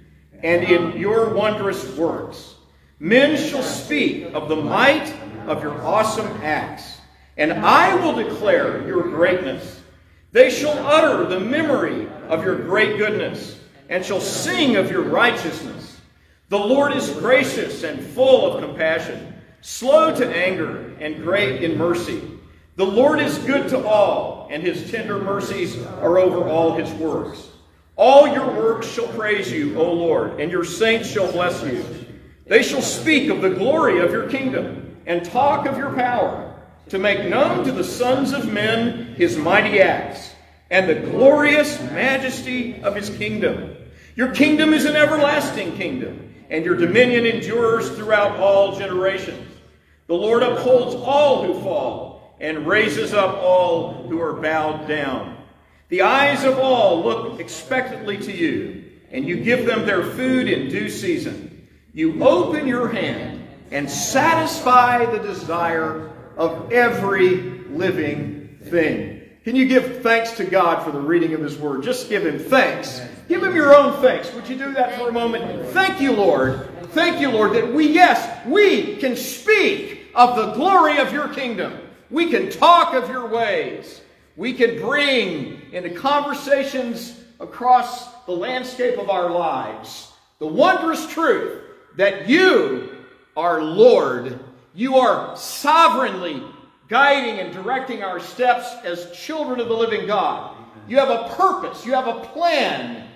and 0.42 0.62
in 0.64 0.96
your 0.98 1.34
wondrous 1.34 1.96
works. 1.96 2.54
Men 2.98 3.36
shall 3.36 3.62
speak 3.62 4.32
of 4.34 4.48
the 4.48 4.56
might 4.56 5.12
of 5.46 5.62
your 5.62 5.80
awesome 5.82 6.26
acts, 6.42 7.00
and 7.36 7.52
I 7.52 7.94
will 7.96 8.14
declare 8.14 8.86
your 8.86 9.02
greatness. 9.02 9.80
They 10.32 10.50
shall 10.50 10.78
utter 10.86 11.26
the 11.26 11.40
memory 11.40 12.08
of 12.28 12.44
your 12.44 12.56
great 12.56 12.98
goodness, 12.98 13.58
and 13.88 14.04
shall 14.04 14.20
sing 14.20 14.76
of 14.76 14.90
your 14.90 15.02
righteousness. 15.02 16.00
The 16.48 16.58
Lord 16.58 16.92
is 16.92 17.10
gracious 17.10 17.82
and 17.82 18.00
full 18.00 18.52
of 18.52 18.62
compassion, 18.62 19.34
slow 19.60 20.14
to 20.14 20.26
anger, 20.26 20.94
and 21.00 21.22
great 21.22 21.62
in 21.64 21.76
mercy. 21.76 22.22
The 22.76 22.84
Lord 22.84 23.20
is 23.20 23.38
good 23.38 23.68
to 23.68 23.86
all, 23.86 24.48
and 24.50 24.60
his 24.60 24.90
tender 24.90 25.18
mercies 25.18 25.80
are 25.84 26.18
over 26.18 26.48
all 26.48 26.74
his 26.74 26.90
works. 26.94 27.48
All 27.96 28.26
your 28.26 28.48
works 28.48 28.88
shall 28.88 29.06
praise 29.08 29.52
you, 29.52 29.78
O 29.78 29.92
Lord, 29.92 30.40
and 30.40 30.50
your 30.50 30.64
saints 30.64 31.08
shall 31.08 31.30
bless 31.30 31.62
you. 31.62 31.84
They 32.46 32.64
shall 32.64 32.82
speak 32.82 33.30
of 33.30 33.42
the 33.42 33.50
glory 33.50 34.00
of 34.00 34.10
your 34.10 34.28
kingdom 34.28 34.96
and 35.06 35.24
talk 35.24 35.66
of 35.66 35.78
your 35.78 35.94
power, 35.94 36.52
to 36.88 36.98
make 36.98 37.28
known 37.28 37.64
to 37.64 37.72
the 37.72 37.84
sons 37.84 38.32
of 38.32 38.52
men 38.52 39.14
his 39.14 39.36
mighty 39.36 39.80
acts 39.80 40.32
and 40.70 40.88
the 40.88 40.94
glorious 40.96 41.80
majesty 41.92 42.82
of 42.82 42.96
his 42.96 43.08
kingdom. 43.08 43.76
Your 44.16 44.34
kingdom 44.34 44.74
is 44.74 44.84
an 44.84 44.96
everlasting 44.96 45.76
kingdom, 45.76 46.34
and 46.50 46.64
your 46.64 46.76
dominion 46.76 47.24
endures 47.24 47.88
throughout 47.90 48.40
all 48.40 48.76
generations. 48.76 49.48
The 50.08 50.14
Lord 50.14 50.42
upholds 50.42 50.96
all 50.96 51.44
who 51.44 51.60
fall 51.62 52.13
and 52.40 52.66
raises 52.66 53.14
up 53.14 53.36
all 53.36 54.06
who 54.08 54.20
are 54.20 54.34
bowed 54.34 54.86
down. 54.88 55.36
The 55.88 56.02
eyes 56.02 56.44
of 56.44 56.58
all 56.58 57.02
look 57.02 57.40
expectantly 57.40 58.16
to 58.18 58.32
you, 58.32 58.84
and 59.10 59.24
you 59.26 59.36
give 59.36 59.66
them 59.66 59.86
their 59.86 60.02
food 60.02 60.48
in 60.48 60.68
due 60.68 60.88
season. 60.88 61.68
You 61.92 62.24
open 62.24 62.66
your 62.66 62.88
hand 62.88 63.46
and 63.70 63.88
satisfy 63.88 65.04
the 65.06 65.18
desire 65.18 66.10
of 66.36 66.72
every 66.72 67.36
living 67.68 68.58
thing. 68.64 69.22
Can 69.44 69.54
you 69.54 69.66
give 69.66 70.02
thanks 70.02 70.32
to 70.38 70.44
God 70.44 70.82
for 70.82 70.90
the 70.90 71.00
reading 71.00 71.34
of 71.34 71.40
His 71.40 71.58
Word? 71.58 71.82
Just 71.82 72.08
give 72.08 72.24
Him 72.24 72.38
thanks. 72.38 73.00
Give 73.28 73.42
Him 73.42 73.54
your 73.54 73.76
own 73.76 74.00
thanks. 74.00 74.32
Would 74.32 74.48
you 74.48 74.56
do 74.56 74.72
that 74.72 74.98
for 74.98 75.10
a 75.10 75.12
moment? 75.12 75.68
Thank 75.68 76.00
you, 76.00 76.12
Lord. 76.12 76.68
Thank 76.92 77.20
you, 77.20 77.30
Lord, 77.30 77.52
that 77.52 77.72
we, 77.72 77.88
yes, 77.88 78.46
we 78.46 78.96
can 78.96 79.16
speak 79.16 80.10
of 80.14 80.36
the 80.36 80.52
glory 80.52 80.98
of 80.98 81.12
your 81.12 81.28
kingdom. 81.28 81.78
We 82.14 82.30
can 82.30 82.48
talk 82.48 82.94
of 82.94 83.08
your 83.08 83.26
ways 83.26 84.00
we 84.36 84.52
can 84.52 84.80
bring 84.80 85.60
into 85.72 85.90
conversations 85.90 87.20
across 87.40 88.06
the 88.26 88.32
landscape 88.32 89.00
of 89.00 89.10
our 89.10 89.28
lives 89.28 90.12
the 90.38 90.46
wondrous 90.46 91.08
truth 91.08 91.60
that 91.96 92.28
you 92.28 93.04
are 93.36 93.60
Lord. 93.60 94.38
You 94.74 94.98
are 94.98 95.36
sovereignly 95.36 96.40
guiding 96.86 97.40
and 97.40 97.52
directing 97.52 98.04
our 98.04 98.20
steps 98.20 98.72
as 98.84 99.10
children 99.10 99.58
of 99.58 99.66
the 99.66 99.74
living 99.74 100.06
God. 100.06 100.56
You 100.86 100.98
have 100.98 101.10
a 101.10 101.34
purpose, 101.34 101.84
you 101.84 101.94
have 101.94 102.06
a 102.06 102.20
plan, 102.26 103.08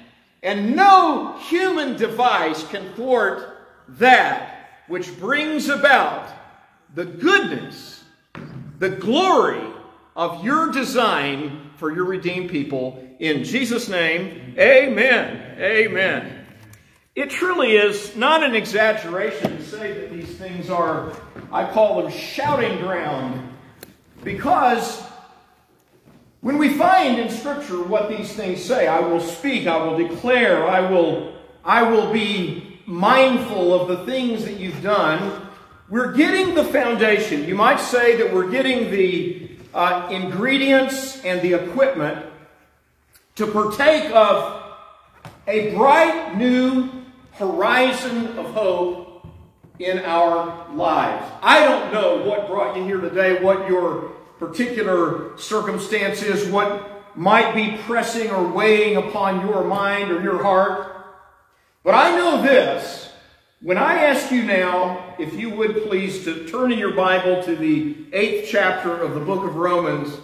and 0.43 0.75
no 0.75 1.38
human 1.38 1.97
device 1.97 2.67
can 2.67 2.93
thwart 2.95 3.59
that 3.90 4.83
which 4.88 5.17
brings 5.21 5.69
about 5.69 6.28
the 6.97 7.05
goodness, 7.05 7.98
the 8.78 8.90
glory, 8.90 9.62
of 10.18 10.44
your 10.44 10.73
design 10.73 11.70
for 11.76 11.94
your 11.94 12.04
redeemed 12.04 12.50
people. 12.50 13.00
In 13.20 13.44
Jesus' 13.44 13.88
name, 13.88 14.54
amen. 14.58 15.56
Amen. 15.61 16.44
It 17.14 17.30
truly 17.30 17.76
is 17.76 18.16
not 18.16 18.42
an 18.42 18.56
exaggeration 18.56 19.56
to 19.56 19.64
say 19.64 19.92
that 19.92 20.12
these 20.12 20.37
things 20.37 20.70
are, 20.70 21.12
I 21.52 21.70
call 21.70 22.02
them 22.02 22.11
shouting 22.11 22.78
ground, 22.78 23.56
because 24.25 25.04
when 26.40 26.58
we 26.58 26.75
find 26.75 27.20
in 27.20 27.30
Scripture 27.30 27.80
what 27.80 28.08
these 28.08 28.32
things 28.32 28.61
say, 28.61 28.88
I 28.88 28.99
will 28.99 29.20
speak, 29.20 29.68
I 29.68 29.76
will 29.76 29.97
declare, 29.97 30.66
I 30.66 30.80
will, 30.90 31.32
I 31.64 31.85
will 31.85 32.12
be 32.12 32.80
mindful 32.87 33.80
of 33.80 33.87
the 33.87 34.04
things 34.04 34.44
that 34.44 34.54
you've 34.54 34.82
done, 34.82 35.48
we're 35.90 36.12
getting 36.12 36.54
the 36.54 36.64
foundation. 36.64 37.45
You 37.45 37.54
might 37.54 37.80
say 37.80 38.16
that 38.16 38.33
we're 38.33 38.50
getting 38.50 38.90
the 38.90 39.50
uh, 39.73 40.09
ingredients 40.11 41.25
and 41.25 41.40
the 41.40 41.54
equipment 41.54 42.26
to 43.37 43.47
partake 43.47 44.11
of 44.12 44.62
a 45.47 45.75
bright 45.75 46.37
new 46.37 46.90
horizon 47.33 48.38
of 48.38 48.47
hope 48.52 49.26
in 49.78 50.00
our 50.00 50.68
lives. 50.75 51.25
I 51.40 51.61
don't 51.61 51.92
know 51.92 52.28
what 52.28 52.49
brought 52.49 52.76
you 52.76 52.85
here 52.85 53.00
today, 53.00 53.42
what 53.42 53.68
your 53.68 54.11
particular 54.38 55.38
circumstance 55.38 56.23
is, 56.23 56.50
what 56.50 57.16
might 57.16 57.54
be 57.54 57.78
pressing 57.85 58.30
or 58.30 58.47
weighing 58.47 58.97
upon 58.97 59.47
your 59.47 59.64
mind 59.64 60.11
or 60.11 60.21
your 60.21 60.42
heart. 60.42 60.97
But 61.83 61.95
I 61.95 62.14
know 62.14 62.42
this 62.42 63.08
when 63.61 63.77
I 63.77 64.05
ask 64.05 64.31
you 64.31 64.45
now, 64.45 65.15
if 65.19 65.35
you 65.35 65.50
would 65.50 65.83
please 65.83 66.23
to 66.25 66.47
turn 66.47 66.71
in 66.71 66.79
your 66.79 66.93
Bible 66.93 67.43
to 67.43 67.57
the 67.57 68.07
eighth 68.12 68.49
chapter 68.49 68.97
of 68.97 69.15
the 69.15 69.21
book 69.21 69.45
of 69.45 69.57
Romans, 69.57 70.17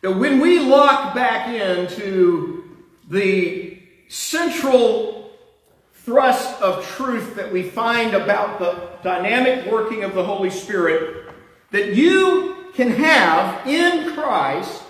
that 0.00 0.12
when 0.12 0.40
we 0.40 0.58
lock 0.58 1.14
back 1.14 1.48
into 1.48 2.64
the 3.10 3.78
central 4.08 5.30
thrust 5.92 6.60
of 6.62 6.84
truth 6.86 7.36
that 7.36 7.52
we 7.52 7.62
find 7.62 8.14
about 8.14 8.58
the 8.58 8.88
dynamic 9.02 9.70
working 9.70 10.02
of 10.02 10.14
the 10.14 10.24
Holy 10.24 10.50
Spirit, 10.50 11.30
that 11.72 11.94
you 11.94 12.70
can 12.74 12.90
have 12.90 13.66
in 13.66 14.14
Christ 14.14 14.82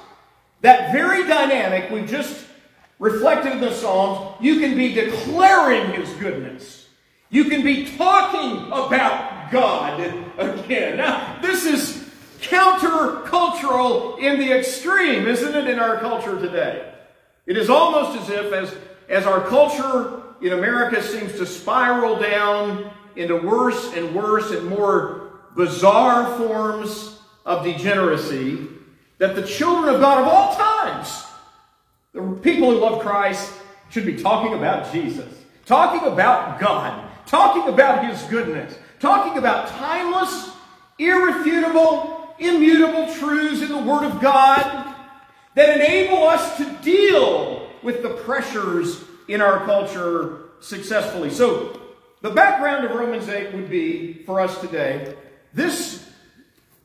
that 0.61 0.93
very 0.93 1.27
dynamic 1.27 1.91
we 1.91 2.07
just 2.07 2.47
reflected 3.01 3.55
in 3.55 3.61
the 3.61 3.75
Psalms, 3.75 4.37
you 4.41 4.61
can 4.61 4.77
be 4.77 4.95
declaring 4.95 5.93
His 5.93 6.09
goodness. 6.15 6.82
You 7.33 7.47
can 7.47 7.65
be 7.65 7.87
talking 7.97 8.67
about 8.67 9.51
God 9.51 9.99
again. 10.37 10.99
Now, 10.99 11.39
this 11.41 11.65
is 11.65 12.07
countercultural 12.43 14.19
in 14.19 14.39
the 14.39 14.53
extreme, 14.53 15.27
isn't 15.27 15.55
it, 15.55 15.67
in 15.67 15.79
our 15.79 15.99
culture 15.99 16.39
today? 16.39 16.93
It 17.47 17.57
is 17.57 17.71
almost 17.71 18.21
as 18.21 18.29
if, 18.29 18.53
as, 18.53 18.77
as 19.09 19.25
our 19.25 19.41
culture 19.49 20.21
in 20.43 20.53
America 20.53 21.03
seems 21.03 21.33
to 21.39 21.47
spiral 21.47 22.19
down 22.21 22.91
into 23.17 23.37
worse 23.37 23.95
and 23.95 24.15
worse 24.15 24.51
and 24.51 24.69
more 24.69 25.31
bizarre 25.57 26.37
forms 26.37 27.19
of 27.47 27.65
degeneracy, 27.65 28.69
that 29.17 29.35
the 29.37 29.47
children 29.47 29.95
of 29.95 30.03
God 30.03 30.19
of 30.19 30.29
all 30.29 30.55
times, 30.55 31.25
the 32.13 32.21
people 32.43 32.73
who 32.73 32.79
love 32.79 33.01
Christ, 33.01 33.55
should 33.89 34.05
be 34.05 34.21
talking 34.23 34.53
about 34.53 34.93
Jesus, 34.93 35.33
talking 35.65 36.07
about 36.07 36.61
God, 36.61 37.09
talking 37.27 37.73
about 37.73 38.05
His 38.05 38.23
goodness, 38.25 38.77
talking 39.01 39.39
about 39.39 39.69
timeless, 39.69 40.51
irrefutable, 40.99 42.35
immutable 42.39 43.13
truths 43.15 43.63
in 43.63 43.69
the 43.69 43.79
Word 43.79 44.05
of 44.05 44.21
God 44.21 44.95
that 45.55 45.77
enable 45.77 46.25
us 46.25 46.57
to 46.57 46.65
deal 46.83 47.69
with 47.83 48.03
the 48.03 48.11
pressures 48.11 49.05
in 49.29 49.41
our 49.41 49.65
culture 49.65 50.39
successfully. 50.61 51.31
So, 51.31 51.79
the 52.21 52.31
background 52.31 52.85
of 52.85 52.93
Romans 52.93 53.29
8 53.29 53.53
would 53.53 53.69
be, 53.69 54.23
for 54.25 54.41
us 54.41 54.61
today, 54.61 55.17
this 55.53 56.09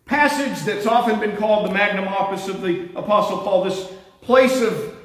passage 0.06 0.60
that's 0.66 0.88
often 0.88 1.20
been 1.20 1.38
called 1.38 1.70
the 1.70 1.74
magnum 1.74 2.08
opus 2.08 2.48
of 2.48 2.62
the 2.62 2.90
Apostle 2.96 3.40
Paul, 3.40 3.64
this 3.64 3.94
place 4.22 4.62
of 4.62 4.97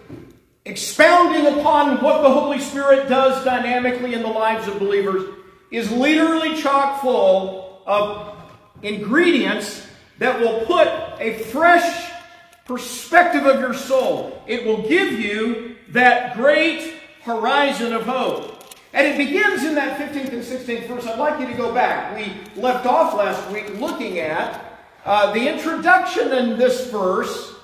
expounding 0.64 1.58
upon 1.58 2.00
what 2.02 2.22
the 2.22 2.30
Holy 2.30 2.60
Spirit 2.60 3.08
does 3.08 3.44
dynamically 3.44 4.14
in 4.14 4.22
the 4.22 4.28
lives 4.28 4.68
of 4.68 4.78
believers, 4.78 5.34
is 5.70 5.90
literally 5.90 6.60
chock 6.60 7.00
full 7.00 7.82
of 7.86 8.36
ingredients 8.82 9.86
that 10.18 10.38
will 10.38 10.64
put 10.66 10.88
a 11.18 11.38
fresh 11.44 12.12
perspective 12.64 13.46
of 13.46 13.60
your 13.60 13.74
soul. 13.74 14.42
It 14.46 14.64
will 14.64 14.86
give 14.88 15.12
you 15.12 15.76
that 15.88 16.36
great 16.36 16.94
horizon 17.22 17.92
of 17.92 18.02
hope. 18.02 18.58
And 18.92 19.06
it 19.06 19.16
begins 19.16 19.64
in 19.64 19.74
that 19.74 19.98
15th 19.98 20.32
and 20.32 20.42
16th 20.42 20.86
verse. 20.86 21.06
I'd 21.06 21.18
like 21.18 21.40
you 21.40 21.46
to 21.46 21.54
go 21.54 21.72
back. 21.72 22.14
We 22.16 22.60
left 22.60 22.86
off 22.86 23.14
last 23.14 23.50
week 23.50 23.80
looking 23.80 24.18
at 24.18 24.62
uh, 25.04 25.32
the 25.32 25.48
introduction 25.48 26.32
in 26.32 26.58
this 26.58 26.90
verse 26.90 27.54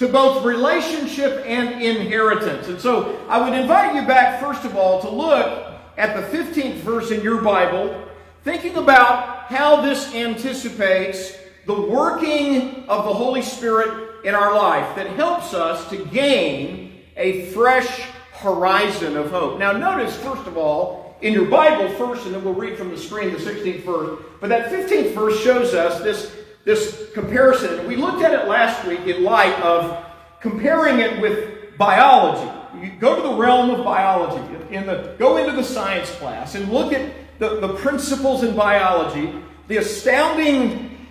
to 0.00 0.08
both 0.08 0.42
relationship 0.46 1.44
and 1.46 1.82
inheritance. 1.82 2.68
And 2.68 2.80
so 2.80 3.22
I 3.28 3.38
would 3.38 3.52
invite 3.52 3.94
you 3.94 4.06
back, 4.06 4.40
first 4.40 4.64
of 4.64 4.74
all, 4.74 5.02
to 5.02 5.10
look 5.10 5.74
at 5.98 6.16
the 6.16 6.38
15th 6.38 6.76
verse 6.76 7.10
in 7.10 7.20
your 7.20 7.42
Bible, 7.42 8.08
thinking 8.42 8.78
about 8.78 9.44
how 9.52 9.82
this 9.82 10.14
anticipates 10.14 11.36
the 11.66 11.78
working 11.78 12.88
of 12.88 13.04
the 13.04 13.12
Holy 13.12 13.42
Spirit 13.42 14.24
in 14.24 14.34
our 14.34 14.54
life 14.54 14.96
that 14.96 15.06
helps 15.08 15.52
us 15.52 15.86
to 15.90 16.02
gain 16.06 17.02
a 17.18 17.50
fresh 17.50 18.00
horizon 18.32 19.18
of 19.18 19.30
hope. 19.30 19.58
Now, 19.58 19.72
notice, 19.72 20.16
first 20.16 20.46
of 20.46 20.56
all, 20.56 21.18
in 21.20 21.34
your 21.34 21.44
Bible 21.44 21.90
first, 21.96 22.24
and 22.24 22.34
then 22.34 22.42
we'll 22.42 22.54
read 22.54 22.78
from 22.78 22.88
the 22.88 22.96
screen 22.96 23.34
the 23.34 23.38
16th 23.38 23.84
verse. 23.84 24.18
But 24.40 24.48
that 24.48 24.72
15th 24.72 25.12
verse 25.12 25.38
shows 25.40 25.74
us 25.74 26.00
this, 26.00 26.34
this 26.64 27.10
comparison. 27.14 27.86
We 27.86 27.96
looked 27.96 28.22
at 28.22 28.32
it 28.32 28.48
last 28.48 28.86
week 28.86 29.00
in 29.00 29.24
light 29.24 29.58
of 29.62 30.04
comparing 30.40 31.00
it 31.00 31.20
with 31.20 31.76
biology. 31.78 32.50
You 32.80 32.92
go 32.98 33.16
to 33.16 33.22
the 33.22 33.34
realm 33.34 33.70
of 33.70 33.84
biology, 33.84 34.74
in 34.74 34.86
the, 34.86 35.14
go 35.18 35.36
into 35.36 35.52
the 35.52 35.64
science 35.64 36.10
class, 36.12 36.54
and 36.54 36.70
look 36.70 36.92
at 36.92 37.10
the, 37.38 37.60
the 37.60 37.74
principles 37.74 38.42
in 38.44 38.54
biology, 38.54 39.34
the 39.68 39.78
astounding, 39.78 41.06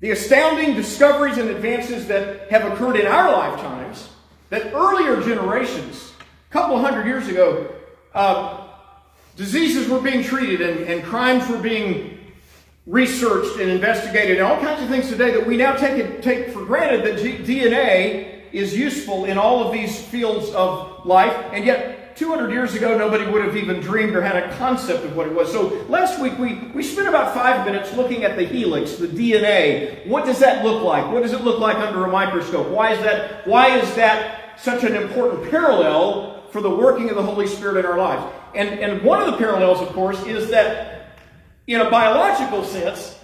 the 0.00 0.10
astounding 0.10 0.74
discoveries 0.74 1.38
and 1.38 1.48
advances 1.48 2.06
that 2.08 2.50
have 2.50 2.70
occurred 2.70 2.96
in 2.96 3.06
our 3.06 3.32
lifetimes, 3.32 4.10
that 4.50 4.74
earlier 4.74 5.20
generations, 5.22 6.12
a 6.50 6.52
couple 6.52 6.78
hundred 6.78 7.06
years 7.06 7.28
ago, 7.28 7.72
uh, 8.14 8.66
diseases 9.36 9.88
were 9.88 10.00
being 10.00 10.22
treated 10.22 10.60
and, 10.60 10.80
and 10.86 11.04
crimes 11.04 11.48
were 11.48 11.58
being 11.58 12.19
researched 12.90 13.60
and 13.60 13.70
investigated, 13.70 14.38
and 14.38 14.46
all 14.46 14.60
kinds 14.60 14.82
of 14.82 14.88
things 14.88 15.08
today 15.08 15.30
that 15.30 15.46
we 15.46 15.56
now 15.56 15.76
take, 15.76 16.20
take 16.22 16.50
for 16.50 16.64
granted 16.64 17.04
that 17.06 17.22
G- 17.22 17.38
DNA 17.38 18.42
is 18.52 18.76
useful 18.76 19.26
in 19.26 19.38
all 19.38 19.64
of 19.64 19.72
these 19.72 20.04
fields 20.06 20.50
of 20.50 21.06
life, 21.06 21.32
and 21.52 21.64
yet 21.64 22.16
200 22.16 22.50
years 22.50 22.74
ago, 22.74 22.98
nobody 22.98 23.24
would 23.30 23.44
have 23.44 23.56
even 23.56 23.80
dreamed 23.80 24.16
or 24.16 24.20
had 24.20 24.36
a 24.36 24.54
concept 24.56 25.04
of 25.04 25.14
what 25.14 25.28
it 25.28 25.32
was. 25.32 25.50
So 25.52 25.68
last 25.88 26.20
week, 26.20 26.36
we, 26.36 26.54
we 26.74 26.82
spent 26.82 27.08
about 27.08 27.32
five 27.32 27.64
minutes 27.64 27.94
looking 27.94 28.24
at 28.24 28.36
the 28.36 28.44
helix, 28.44 28.96
the 28.96 29.06
DNA. 29.06 30.04
What 30.06 30.26
does 30.26 30.40
that 30.40 30.64
look 30.64 30.82
like? 30.82 31.10
What 31.12 31.22
does 31.22 31.32
it 31.32 31.42
look 31.42 31.60
like 31.60 31.76
under 31.76 32.04
a 32.04 32.10
microscope? 32.10 32.68
Why 32.68 32.92
is 32.92 32.98
that, 33.04 33.46
why 33.46 33.78
is 33.78 33.94
that 33.94 34.60
such 34.60 34.82
an 34.82 34.96
important 34.96 35.48
parallel 35.48 36.42
for 36.50 36.60
the 36.60 36.68
working 36.68 37.08
of 37.08 37.14
the 37.14 37.22
Holy 37.22 37.46
Spirit 37.46 37.78
in 37.78 37.86
our 37.86 37.96
lives? 37.96 38.34
And, 38.54 38.68
and 38.80 39.02
one 39.02 39.22
of 39.22 39.30
the 39.30 39.38
parallels, 39.38 39.80
of 39.80 39.88
course, 39.94 40.20
is 40.26 40.50
that 40.50 40.99
in 41.70 41.80
a 41.80 41.88
biological 41.88 42.64
sense, 42.64 43.16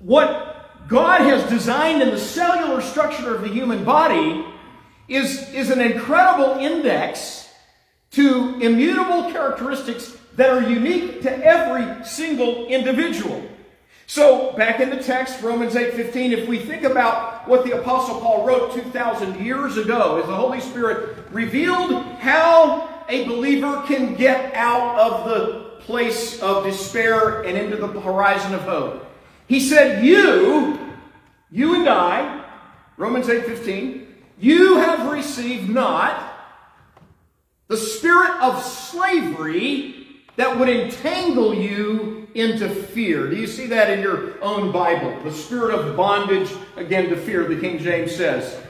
what 0.00 0.88
God 0.88 1.22
has 1.22 1.48
designed 1.48 2.02
in 2.02 2.10
the 2.10 2.18
cellular 2.18 2.82
structure 2.82 3.34
of 3.34 3.40
the 3.40 3.48
human 3.48 3.82
body 3.82 4.44
is, 5.08 5.50
is 5.54 5.70
an 5.70 5.80
incredible 5.80 6.60
index 6.60 7.48
to 8.10 8.60
immutable 8.60 9.32
characteristics 9.32 10.18
that 10.36 10.50
are 10.50 10.68
unique 10.68 11.22
to 11.22 11.30
every 11.44 12.04
single 12.04 12.66
individual. 12.66 13.42
So, 14.06 14.52
back 14.52 14.80
in 14.80 14.90
the 14.90 15.02
text, 15.02 15.40
Romans 15.40 15.74
8:15, 15.74 16.32
if 16.32 16.46
we 16.46 16.58
think 16.58 16.82
about 16.82 17.48
what 17.48 17.64
the 17.64 17.80
apostle 17.80 18.20
Paul 18.20 18.46
wrote 18.46 18.74
2000 18.74 19.40
years 19.40 19.78
ago 19.78 20.20
as 20.20 20.26
the 20.26 20.36
Holy 20.36 20.60
Spirit 20.60 21.16
revealed 21.32 22.04
how 22.20 22.86
a 23.08 23.26
believer 23.26 23.82
can 23.86 24.14
get 24.14 24.54
out 24.54 24.98
of 24.98 25.24
the 25.24 25.63
place 25.84 26.40
of 26.40 26.64
despair 26.64 27.42
and 27.42 27.56
into 27.56 27.76
the 27.76 28.00
horizon 28.00 28.54
of 28.54 28.62
hope. 28.62 29.06
He 29.46 29.60
said, 29.60 30.04
"You, 30.04 30.78
you 31.50 31.74
and 31.74 31.88
I, 31.88 32.44
Romans 32.96 33.28
8:15, 33.28 34.06
you 34.38 34.76
have 34.76 35.12
received 35.12 35.68
not 35.68 36.32
the 37.68 37.76
spirit 37.76 38.30
of 38.40 38.62
slavery 38.62 40.06
that 40.36 40.58
would 40.58 40.68
entangle 40.68 41.54
you 41.54 42.28
into 42.34 42.68
fear. 42.68 43.28
Do 43.30 43.36
you 43.36 43.46
see 43.46 43.66
that 43.66 43.90
in 43.90 44.00
your 44.00 44.42
own 44.42 44.72
Bible? 44.72 45.16
The 45.22 45.32
spirit 45.32 45.74
of 45.74 45.96
bondage, 45.96 46.50
again, 46.76 47.08
to 47.10 47.16
fear, 47.16 47.46
the 47.46 47.60
King 47.60 47.78
James 47.78 48.14
says. 48.14 48.60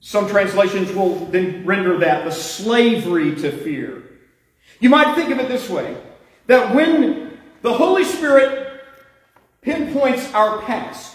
Some 0.00 0.28
translations 0.28 0.92
will 0.92 1.26
then 1.26 1.66
render 1.66 1.98
that 1.98 2.24
the 2.24 2.30
slavery 2.30 3.34
to 3.36 3.50
fear. 3.50 4.04
You 4.78 4.90
might 4.90 5.16
think 5.16 5.30
of 5.30 5.40
it 5.40 5.48
this 5.48 5.68
way 5.68 5.96
that 6.48 6.74
when 6.74 7.38
the 7.62 7.72
Holy 7.72 8.04
Spirit 8.04 8.82
pinpoints 9.62 10.32
our 10.34 10.60
past, 10.62 11.14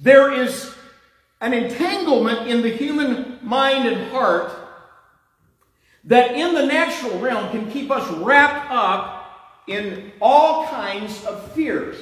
there 0.00 0.32
is 0.32 0.74
an 1.40 1.52
entanglement 1.52 2.48
in 2.48 2.62
the 2.62 2.70
human 2.70 3.38
mind 3.42 3.86
and 3.86 4.10
heart 4.10 4.52
that 6.04 6.32
in 6.34 6.54
the 6.54 6.64
natural 6.64 7.18
realm 7.18 7.50
can 7.50 7.70
keep 7.70 7.90
us 7.90 8.10
wrapped 8.18 8.70
up 8.70 9.62
in 9.68 10.12
all 10.20 10.66
kinds 10.68 11.24
of 11.24 11.52
fears. 11.52 11.96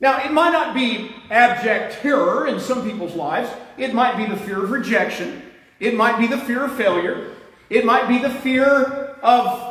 Now, 0.00 0.24
it 0.24 0.32
might 0.32 0.50
not 0.50 0.74
be 0.74 1.14
abject 1.30 2.00
terror 2.00 2.48
in 2.48 2.58
some 2.58 2.88
people's 2.88 3.14
lives. 3.14 3.50
It 3.78 3.94
might 3.94 4.16
be 4.16 4.26
the 4.26 4.36
fear 4.36 4.64
of 4.64 4.70
rejection. 4.70 5.42
It 5.78 5.94
might 5.94 6.18
be 6.18 6.26
the 6.26 6.38
fear 6.38 6.64
of 6.64 6.74
failure. 6.74 7.32
It 7.68 7.84
might 7.84 8.08
be 8.08 8.18
the 8.18 8.30
fear 8.30 9.16
of 9.22 9.69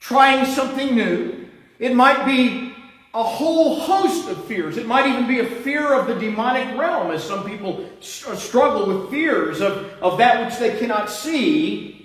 trying 0.00 0.46
something 0.46 0.94
new. 0.94 1.48
It 1.78 1.94
might 1.94 2.24
be 2.24 2.74
a 3.14 3.22
whole 3.22 3.80
host 3.80 4.28
of 4.28 4.44
fears. 4.44 4.76
It 4.76 4.86
might 4.86 5.06
even 5.06 5.26
be 5.26 5.40
a 5.40 5.46
fear 5.46 5.92
of 5.92 6.06
the 6.06 6.14
demonic 6.14 6.78
realm, 6.78 7.10
as 7.10 7.24
some 7.24 7.48
people 7.48 7.88
uh, 8.00 8.36
struggle 8.36 8.86
with 8.86 9.10
fears 9.10 9.60
of, 9.60 9.90
of 10.02 10.18
that 10.18 10.44
which 10.44 10.58
they 10.58 10.78
cannot 10.78 11.10
see 11.10 11.98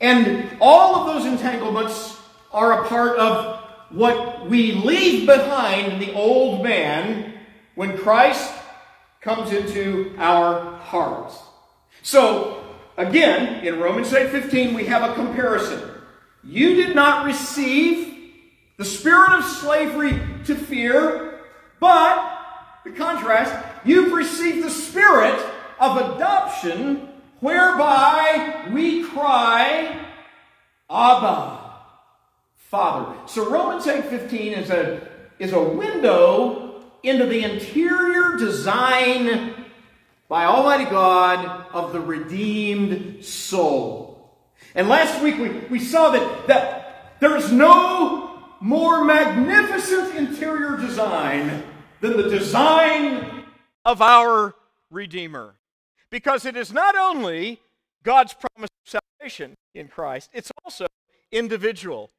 and 0.00 0.48
all 0.60 0.96
of 0.96 1.06
those 1.14 1.26
entanglements 1.26 2.18
are 2.52 2.84
a 2.84 2.88
part 2.88 3.18
of 3.18 3.60
what 3.90 4.48
we 4.48 4.72
leave 4.72 5.26
behind 5.26 6.00
the 6.00 6.12
old 6.14 6.62
man 6.62 7.34
when 7.74 7.98
Christ 7.98 8.52
comes 9.20 9.52
into 9.52 10.14
our 10.16 10.78
hearts. 10.78 11.38
So, 12.02 12.64
again, 12.96 13.64
in 13.64 13.78
Romans 13.78 14.12
8:15 14.12 14.74
we 14.74 14.86
have 14.86 15.02
a 15.02 15.14
comparison. 15.14 15.82
You 16.42 16.74
did 16.74 16.94
not 16.94 17.26
receive 17.26 18.32
the 18.76 18.84
spirit 18.84 19.32
of 19.32 19.44
slavery 19.44 20.18
to 20.46 20.54
fear, 20.54 21.40
but 21.78 22.38
the 22.84 22.92
contrast, 22.92 23.54
you've 23.84 24.12
received 24.12 24.64
the 24.64 24.70
spirit 24.70 25.38
of 25.78 25.96
adoption 25.96 27.08
whereby 27.40 28.68
we 28.72 29.04
cry, 29.04 30.06
Abba, 30.88 31.60
Father. 32.70 33.16
So 33.26 33.50
Romans 33.50 33.84
8.15 33.84 34.56
is 34.56 34.70
a, 34.70 35.08
is 35.38 35.52
a 35.52 35.62
window 35.62 36.82
into 37.02 37.26
the 37.26 37.44
interior 37.44 38.36
design 38.36 39.54
by 40.28 40.44
Almighty 40.44 40.84
God 40.84 41.66
of 41.72 41.92
the 41.92 42.00
redeemed 42.00 43.24
soul. 43.24 43.99
And 44.74 44.88
last 44.88 45.22
week 45.22 45.38
we, 45.38 45.48
we 45.68 45.78
saw 45.78 46.10
that, 46.10 46.46
that 46.46 47.16
there's 47.20 47.52
no 47.52 48.42
more 48.60 49.04
magnificent 49.04 50.14
interior 50.16 50.76
design 50.76 51.62
than 52.00 52.16
the 52.16 52.28
design 52.28 53.44
of 53.84 54.02
our 54.02 54.54
Redeemer. 54.90 55.54
Because 56.10 56.44
it 56.44 56.56
is 56.56 56.72
not 56.72 56.96
only 56.96 57.60
God's 58.02 58.34
promise 58.34 58.70
of 58.84 59.00
salvation 59.18 59.54
in 59.74 59.88
Christ, 59.88 60.30
it's 60.32 60.50
also 60.64 60.86
individual. 61.30 62.10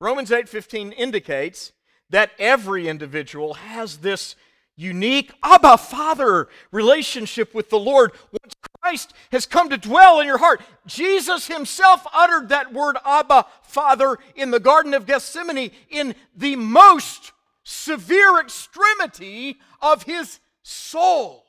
Romans 0.00 0.30
8:15 0.30 0.92
indicates 0.92 1.72
that 2.10 2.30
every 2.38 2.88
individual 2.88 3.54
has 3.54 3.98
this 3.98 4.36
unique 4.76 5.32
Abba 5.42 5.78
Father 5.78 6.48
relationship 6.70 7.54
with 7.54 7.70
the 7.70 7.78
Lord 7.78 8.12
once 8.30 8.54
Christ 8.86 9.14
has 9.32 9.46
come 9.46 9.68
to 9.70 9.76
dwell 9.76 10.20
in 10.20 10.28
your 10.28 10.38
heart. 10.38 10.62
Jesus 10.86 11.48
himself 11.48 12.06
uttered 12.14 12.50
that 12.50 12.72
word 12.72 12.96
Abba 13.04 13.46
Father 13.62 14.16
in 14.36 14.52
the 14.52 14.60
Garden 14.60 14.94
of 14.94 15.06
Gethsemane 15.06 15.72
in 15.90 16.14
the 16.36 16.54
most 16.54 17.32
severe 17.64 18.38
extremity 18.38 19.58
of 19.82 20.04
his 20.04 20.38
soul. 20.62 21.46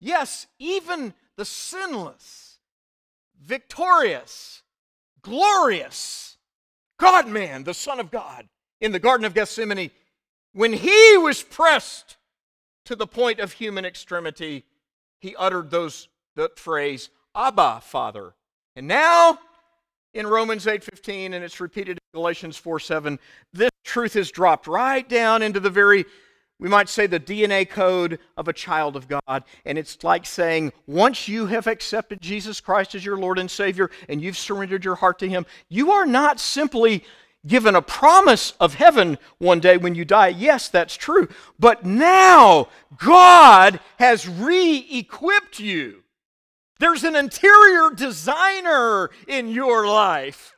Yes, 0.00 0.48
even 0.58 1.14
the 1.36 1.44
sinless, 1.44 2.58
victorious, 3.40 4.64
glorious 5.22 6.36
God 6.98 7.28
man, 7.28 7.62
the 7.62 7.74
Son 7.74 8.00
of 8.00 8.10
God, 8.10 8.48
in 8.80 8.90
the 8.90 8.98
Garden 8.98 9.24
of 9.24 9.34
Gethsemane, 9.34 9.92
when 10.52 10.72
he 10.72 11.16
was 11.18 11.44
pressed 11.44 12.16
to 12.86 12.96
the 12.96 13.06
point 13.06 13.38
of 13.38 13.52
human 13.52 13.84
extremity, 13.84 14.64
he 15.20 15.34
uttered 15.36 15.70
those 15.70 16.08
that 16.36 16.58
phrase, 16.58 17.10
Abba, 17.34 17.80
Father. 17.82 18.34
And 18.74 18.86
now, 18.86 19.38
in 20.14 20.26
Romans 20.26 20.66
8:15, 20.66 21.34
and 21.34 21.44
it's 21.44 21.60
repeated 21.60 21.98
in 21.98 22.18
Galatians 22.18 22.58
4:7, 22.58 23.18
this 23.52 23.70
truth 23.84 24.16
is 24.16 24.30
dropped 24.30 24.66
right 24.66 25.08
down 25.08 25.42
into 25.42 25.60
the 25.60 25.70
very 25.70 26.04
we 26.58 26.68
might 26.68 26.88
say 26.88 27.06
the 27.06 27.20
DNA 27.20 27.68
code 27.68 28.18
of 28.36 28.48
a 28.48 28.52
child 28.52 28.96
of 28.96 29.08
God. 29.08 29.44
And 29.66 29.76
it's 29.76 30.02
like 30.02 30.24
saying, 30.24 30.72
once 30.86 31.28
you 31.28 31.46
have 31.46 31.66
accepted 31.66 32.20
Jesus 32.22 32.60
Christ 32.60 32.94
as 32.94 33.04
your 33.04 33.18
Lord 33.18 33.38
and 33.38 33.50
Savior 33.50 33.90
and 34.08 34.22
you've 34.22 34.38
surrendered 34.38 34.84
your 34.84 34.94
heart 34.94 35.18
to 35.18 35.28
Him, 35.28 35.44
you 35.68 35.92
are 35.92 36.06
not 36.06 36.40
simply 36.40 37.04
given 37.46 37.74
a 37.74 37.82
promise 37.82 38.52
of 38.60 38.74
heaven 38.74 39.18
one 39.38 39.60
day 39.60 39.76
when 39.76 39.94
you 39.94 40.04
die. 40.04 40.28
Yes, 40.28 40.68
that's 40.68 40.96
true. 40.96 41.28
But 41.58 41.84
now 41.84 42.68
God 42.98 43.80
has 43.98 44.28
re 44.28 44.86
equipped 44.90 45.60
you. 45.60 46.02
There's 46.78 47.04
an 47.04 47.16
interior 47.16 47.90
designer 47.94 49.10
in 49.26 49.48
your 49.48 49.86
life 49.86 50.56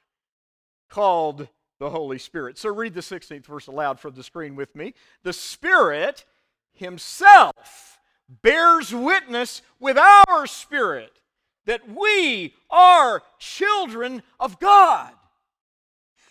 called 0.89 1.49
the 1.79 1.91
Holy 1.91 2.19
Spirit. 2.19 2.59
So 2.59 2.75
read 2.75 2.95
the 2.95 3.01
16th 3.01 3.47
verse 3.47 3.67
aloud 3.69 4.01
from 4.01 4.15
the 4.15 4.25
screen 4.25 4.57
with 4.57 4.75
me. 4.75 4.95
The 5.23 5.33
Spirit 5.33 6.25
Himself 6.73 8.01
bears 8.43 8.93
witness 8.93 9.63
with 9.79 9.97
our 9.97 10.47
spirit 10.47 11.21
that 11.67 11.89
we 11.89 12.55
are 12.71 13.23
children 13.39 14.23
of 14.41 14.59
God. 14.59 15.13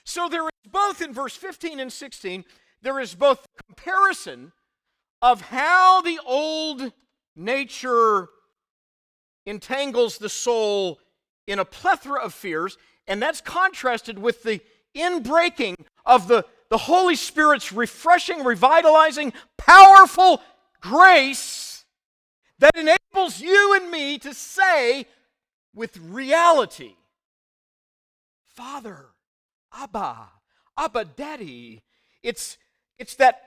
So 0.07 0.29
there 0.29 0.45
is 0.45 0.71
both 0.71 1.01
in 1.01 1.13
verse 1.13 1.35
15 1.35 1.81
and 1.81 1.91
16, 1.91 2.45
there 2.81 2.97
is 2.97 3.13
both 3.13 3.45
comparison 3.67 4.53
of 5.21 5.41
how 5.41 6.01
the 6.01 6.17
old 6.25 6.93
nature 7.35 8.29
entangles 9.45 10.17
the 10.17 10.29
soul 10.29 10.99
in 11.45 11.59
a 11.59 11.65
plethora 11.65 12.21
of 12.21 12.33
fears, 12.33 12.77
and 13.05 13.21
that's 13.21 13.41
contrasted 13.41 14.17
with 14.17 14.43
the 14.43 14.61
inbreaking 14.95 15.75
of 16.05 16.29
the, 16.29 16.45
the 16.69 16.77
Holy 16.77 17.15
Spirit's 17.17 17.73
refreshing, 17.73 18.45
revitalizing, 18.45 19.33
powerful 19.57 20.41
grace 20.79 21.83
that 22.59 22.77
enables 22.77 23.41
you 23.41 23.75
and 23.75 23.91
me 23.91 24.17
to 24.19 24.33
say 24.33 25.05
with 25.75 25.97
reality, 25.97 26.95
Father, 28.45 29.07
Abba, 29.77 30.29
Abba 30.77 31.05
Daddy. 31.05 31.83
It's, 32.23 32.57
it's, 32.97 33.15
that, 33.15 33.41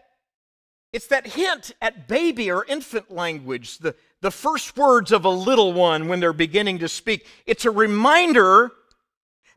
it's 0.92 1.08
that 1.08 1.26
hint 1.26 1.72
at 1.80 2.08
baby 2.08 2.50
or 2.50 2.64
infant 2.64 3.10
language, 3.10 3.78
the, 3.78 3.94
the 4.20 4.30
first 4.30 4.76
words 4.76 5.12
of 5.12 5.24
a 5.24 5.30
little 5.30 5.72
one 5.72 6.08
when 6.08 6.20
they're 6.20 6.32
beginning 6.32 6.78
to 6.80 6.88
speak. 6.88 7.26
It's 7.46 7.64
a 7.64 7.70
reminder 7.70 8.70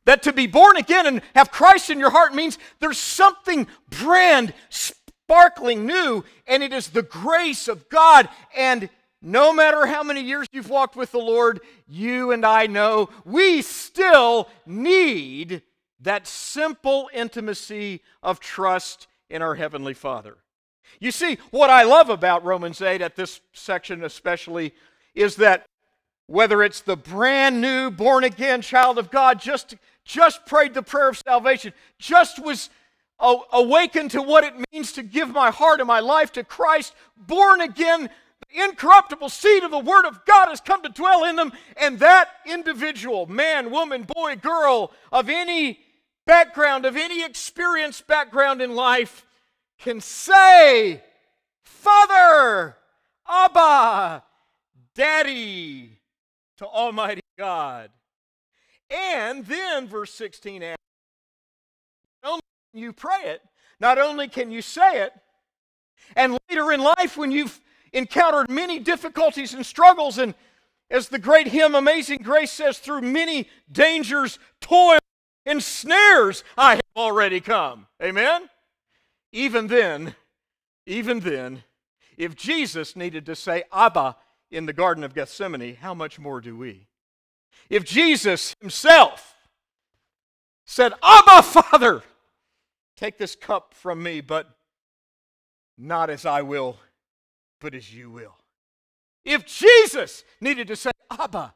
that 0.06 0.24
to 0.24 0.34
be 0.34 0.48
born 0.48 0.78
again 0.78 1.06
and 1.06 1.22
have 1.36 1.52
Christ 1.52 1.90
in 1.90 2.00
your 2.00 2.10
heart 2.10 2.34
means 2.34 2.58
there's 2.80 2.98
something 2.98 3.68
brand 3.90 4.54
sparkling 4.70 5.86
new, 5.86 6.24
and 6.48 6.62
it 6.62 6.74
is 6.74 6.90
the 6.90 7.04
grace 7.04 7.68
of 7.68 7.88
God. 7.90 8.28
And 8.58 8.90
no 9.22 9.54
matter 9.54 9.86
how 9.86 10.04
many 10.04 10.22
years 10.22 10.48
you've 10.52 10.70
walked 10.70 10.98
with 10.98 11.12
the 11.12 11.20
Lord, 11.20 11.62
you 11.88 12.32
and 12.32 12.46
I 12.46 12.68
know 12.68 13.10
we 13.24 13.62
still 13.62 14.50
need 14.66 15.62
that 16.04 16.28
simple 16.28 17.10
intimacy 17.14 18.02
of 18.22 18.40
trust 18.40 19.08
in 19.30 19.42
our 19.42 19.56
Heavenly 19.56 19.94
Father. 19.94 20.38
You 21.00 21.12
see, 21.12 21.38
what 21.52 21.70
I 21.70 21.84
love 21.84 22.10
about 22.10 22.44
Romans 22.44 22.82
8 22.82 23.02
at 23.02 23.16
this 23.16 23.42
section 23.54 24.04
especially 24.04 24.74
is 25.16 25.38
that 25.38 25.66
whether 26.28 26.64
it's 26.64 26.82
the 26.82 26.96
brand 26.96 27.60
new 27.60 27.92
born 27.92 28.24
again 28.24 28.62
child 28.62 28.98
of 28.98 29.12
God 29.12 29.40
just 29.40 29.76
just 30.06 30.46
prayed 30.46 30.74
the 30.74 30.84
prayer 30.84 31.10
of 31.10 31.18
salvation, 31.18 31.74
just 31.98 32.44
was 32.44 32.70
awakened 33.20 34.12
to 34.12 34.22
what 34.22 34.44
it 34.44 34.54
means 34.72 34.92
to 34.94 35.04
give 35.04 35.30
my 35.30 35.50
heart 35.50 35.80
and 35.80 35.88
my 35.88 36.02
life 36.02 36.32
to 36.34 36.44
Christ, 36.44 36.94
born 37.16 37.62
again, 37.62 38.10
the 38.50 38.64
incorruptible 38.64 39.30
seed 39.30 39.64
of 39.64 39.72
the 39.72 39.80
Word 39.80 40.06
of 40.06 40.26
God 40.26 40.50
has 40.50 40.60
come 40.60 40.84
to 40.84 40.90
dwell 40.90 41.24
in 41.24 41.38
them, 41.38 41.54
and 41.78 42.00
that 42.00 42.30
individual, 42.46 43.28
man, 43.28 43.72
woman, 43.72 44.04
boy, 44.04 44.36
girl, 44.36 44.92
of 45.12 45.30
any 45.30 45.80
background, 46.26 46.86
of 46.86 46.96
any 46.96 47.24
experienced 47.24 48.08
background 48.08 48.62
in 48.62 48.76
life, 48.76 49.26
can 49.80 50.02
say, 50.02 51.02
Father, 51.64 52.78
Abba, 53.28 54.24
Daddy, 54.96 56.00
to 56.58 56.66
Almighty 56.66 57.22
God. 57.38 57.90
And 58.90 59.46
then, 59.46 59.88
verse 59.88 60.14
16 60.14 60.64
asks, 60.64 60.78
not 62.24 62.32
only 62.34 62.42
can 62.72 62.82
you 62.82 62.94
pray 62.94 63.24
it, 63.26 63.42
not 63.80 63.98
only 63.98 64.28
can 64.28 64.52
you 64.52 64.62
say 64.62 65.02
it, 65.02 65.14
and 66.16 66.38
later 66.50 66.72
in 66.72 66.82
life 66.82 67.18
when 67.18 67.32
you've 67.32 67.60
encountered 67.92 68.50
many 68.50 68.80
difficulties 68.80 69.54
and 69.54 69.66
struggles, 69.66 70.18
and 70.18 70.36
as 70.90 71.10
the 71.10 71.20
great 71.20 71.48
hymn 71.48 71.76
Amazing 71.76 72.20
Grace 72.20 72.52
says, 72.52 72.78
through 72.78 73.02
many 73.02 73.48
dangers, 73.72 74.38
toil, 74.62 75.00
and 75.46 75.62
snares 75.62 76.44
I 76.58 76.76
have 76.76 76.82
already 76.96 77.40
come. 77.40 77.88
Amen? 78.02 78.50
Even 79.32 79.68
then, 79.68 80.16
even 80.86 81.20
then, 81.22 81.64
if 82.18 82.36
Jesus 82.36 82.96
needed 82.96 83.26
to 83.26 83.36
say 83.36 83.64
Abba 83.72 84.16
in 84.52 84.66
the 84.66 84.74
Garden 84.74 85.04
of 85.04 85.16
Gethsemane, 85.16 85.76
how 85.76 85.94
much 85.94 86.20
more 86.20 86.40
do 86.42 86.56
we? 86.56 86.88
If 87.70 87.84
Jesus 87.84 88.56
himself 88.60 89.36
said, 90.66 90.94
Abba, 91.02 91.42
Father, 91.44 92.04
take 92.96 93.18
this 93.18 93.36
cup 93.36 93.74
from 93.74 94.04
me, 94.04 94.22
but 94.22 94.50
not 95.78 96.10
as 96.10 96.26
I 96.26 96.42
will, 96.42 96.78
but 97.60 97.74
as 97.74 97.94
you 97.94 98.12
will. 98.12 98.38
If 99.26 99.46
Jesus 99.46 100.24
needed 100.40 100.68
to 100.68 100.76
say, 100.76 100.92
Abba, 101.10 101.56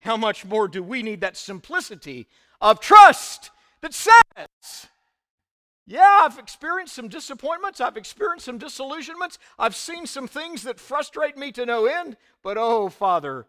how 0.00 0.16
much 0.16 0.44
more 0.44 0.68
do 0.68 0.82
we 0.82 1.02
need 1.02 1.20
that 1.20 1.36
simplicity 1.36 2.26
of 2.60 2.80
trust 2.80 3.50
that 3.80 3.94
says, 3.94 4.86
yeah, 5.86 6.20
I've 6.22 6.38
experienced 6.38 6.94
some 6.94 7.08
disappointments. 7.08 7.80
I've 7.80 7.96
experienced 7.96 8.46
some 8.46 8.58
disillusionments. 8.58 9.38
I've 9.58 9.74
seen 9.74 10.06
some 10.06 10.28
things 10.28 10.62
that 10.62 10.78
frustrate 10.78 11.36
me 11.36 11.50
to 11.52 11.66
no 11.66 11.86
end. 11.86 12.16
But 12.42 12.56
oh, 12.56 12.88
Father, 12.88 13.46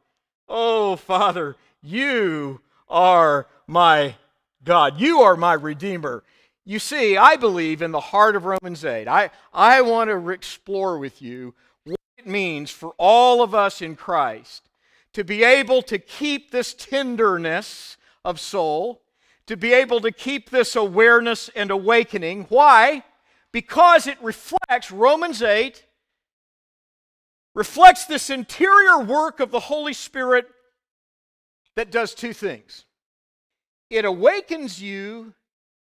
oh, 0.50 0.95
Father, 0.95 1.56
you 1.84 2.62
are 2.89 3.47
my 3.67 4.15
God. 4.63 5.00
You 5.00 5.21
are 5.21 5.36
my 5.36 5.54
Redeemer. 5.54 6.24
You 6.65 6.80
see, 6.80 7.17
I 7.17 7.36
believe 7.36 7.82
in 7.82 7.91
the 7.91 8.00
heart 8.00 8.36
of 8.36 8.45
Romans 8.45 8.86
8. 8.86 9.08
I, 9.08 9.30
I 9.54 9.82
want 9.82 10.10
to 10.10 10.30
explore 10.30 10.97
with 10.97 11.21
you 11.21 11.54
what 11.84 12.00
it 12.17 12.28
means 12.28 12.71
for 12.71 12.93
all 12.97 13.41
of 13.41 13.54
us 13.54 13.82
in 13.82 13.95
Christ 13.95 14.67
to 15.13 15.24
be 15.24 15.43
able 15.43 15.82
to 15.84 16.00
keep 16.00 16.52
this 16.52 16.74
tenderness 16.74 17.97
of 18.24 18.40
soul, 18.40 19.02
to 19.48 19.58
be 19.58 19.74
able 19.74 20.02
to 20.02 20.12
keep 20.12 20.50
this 20.50 20.76
awareness 20.76 21.50
and 21.56 21.72
awakening. 21.72 22.46
Why? 22.50 23.04
Because 23.52 24.08
it 24.08 24.22
reflects, 24.22 24.92
Romans 24.92 25.42
8 25.42 25.86
reflects 27.54 28.06
this 28.06 28.30
interior 28.30 29.00
work 29.00 29.40
of 29.40 29.52
the 29.52 29.60
Holy 29.60 29.94
Spirit 29.94 30.48
that 31.76 31.92
does 31.92 32.14
two 32.14 32.34
things 32.34 32.86
it 33.90 34.06
awakens 34.06 34.82
you 34.82 35.34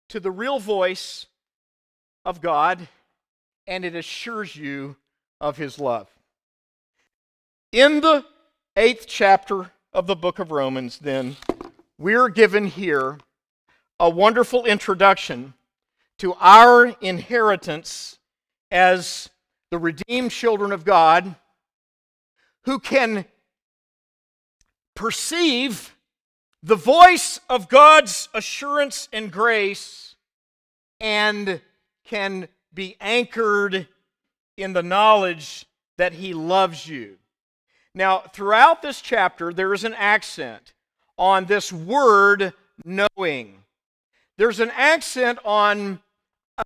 to 0.08 0.20
the 0.22 0.32
real 0.32 0.58
voice 0.58 1.26
of 2.24 2.42
God, 2.42 2.88
and 3.68 3.84
it 3.84 3.94
assures 3.94 4.56
you 4.56 4.96
of 5.42 5.58
His 5.58 5.80
love. 5.80 6.08
In 7.72 8.00
the 8.00 8.26
eighth 8.78 9.06
chapter 9.06 9.72
of 9.92 10.08
the 10.08 10.16
book 10.16 10.40
of 10.40 10.52
Romans, 10.52 11.00
then, 11.00 11.36
we're 12.00 12.30
given 12.30 12.66
here 12.66 13.18
a 14.00 14.10
wonderful 14.10 14.66
introduction 14.66 15.54
to 16.18 16.34
our 16.36 16.88
inheritance 17.02 18.18
as 18.72 19.30
the 19.70 19.78
redeemed 19.78 20.32
children 20.32 20.72
of 20.72 20.86
God 20.86 21.36
who 22.64 22.80
can 22.80 23.26
perceive 24.96 25.94
the 26.64 26.78
voice 26.78 27.42
of 27.50 27.68
God's 27.68 28.30
assurance 28.34 29.10
and 29.12 29.30
grace 29.30 30.16
and 31.02 31.60
can 32.06 32.48
be 32.74 32.96
anchored 33.02 33.90
in 34.56 34.72
the 34.72 34.84
knowledge 34.84 35.66
that 35.98 36.14
He 36.14 36.34
loves 36.34 36.88
you. 36.88 37.18
Now, 37.94 38.20
throughout 38.20 38.82
this 38.82 39.02
chapter, 39.02 39.52
there 39.52 39.74
is 39.74 39.84
an 39.84 39.94
accent 39.96 40.74
on 41.20 41.46
this 41.46 41.72
word 41.72 42.54
knowing. 42.84 43.64
There's 44.38 44.62
an 44.62 44.72
accent 44.74 45.38
on 45.44 46.00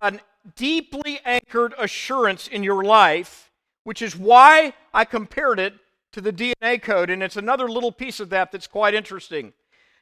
a 0.00 0.14
deeply 0.56 1.20
anchored 1.24 1.74
assurance 1.78 2.46
in 2.46 2.62
your 2.62 2.84
life, 2.84 3.50
which 3.82 4.00
is 4.00 4.16
why 4.16 4.72
I 4.94 5.04
compared 5.04 5.58
it 5.58 5.74
to 6.12 6.20
the 6.20 6.32
DNA 6.32 6.80
code. 6.80 7.10
And 7.10 7.22
it's 7.22 7.36
another 7.36 7.68
little 7.68 7.92
piece 7.92 8.20
of 8.20 8.30
that 8.30 8.52
that's 8.52 8.68
quite 8.68 8.94
interesting. 8.94 9.52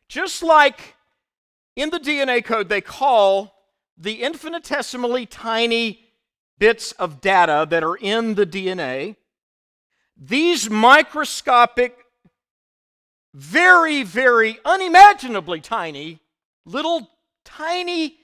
Just 0.06 0.42
like 0.42 0.96
in 1.74 1.88
the 1.88 1.98
DNA 1.98 2.44
code, 2.44 2.68
they 2.68 2.82
call 2.82 3.54
the 3.96 4.22
infinitesimally 4.22 5.24
tiny 5.24 6.00
bits 6.58 6.92
of 6.92 7.20
data 7.20 7.66
that 7.70 7.82
are 7.82 7.96
in 7.96 8.34
the 8.34 8.46
DNA, 8.46 9.16
these 10.16 10.68
microscopic 10.68 12.01
very, 13.34 14.02
very 14.02 14.58
unimaginably 14.64 15.60
tiny, 15.60 16.20
little 16.64 17.10
tiny 17.44 18.18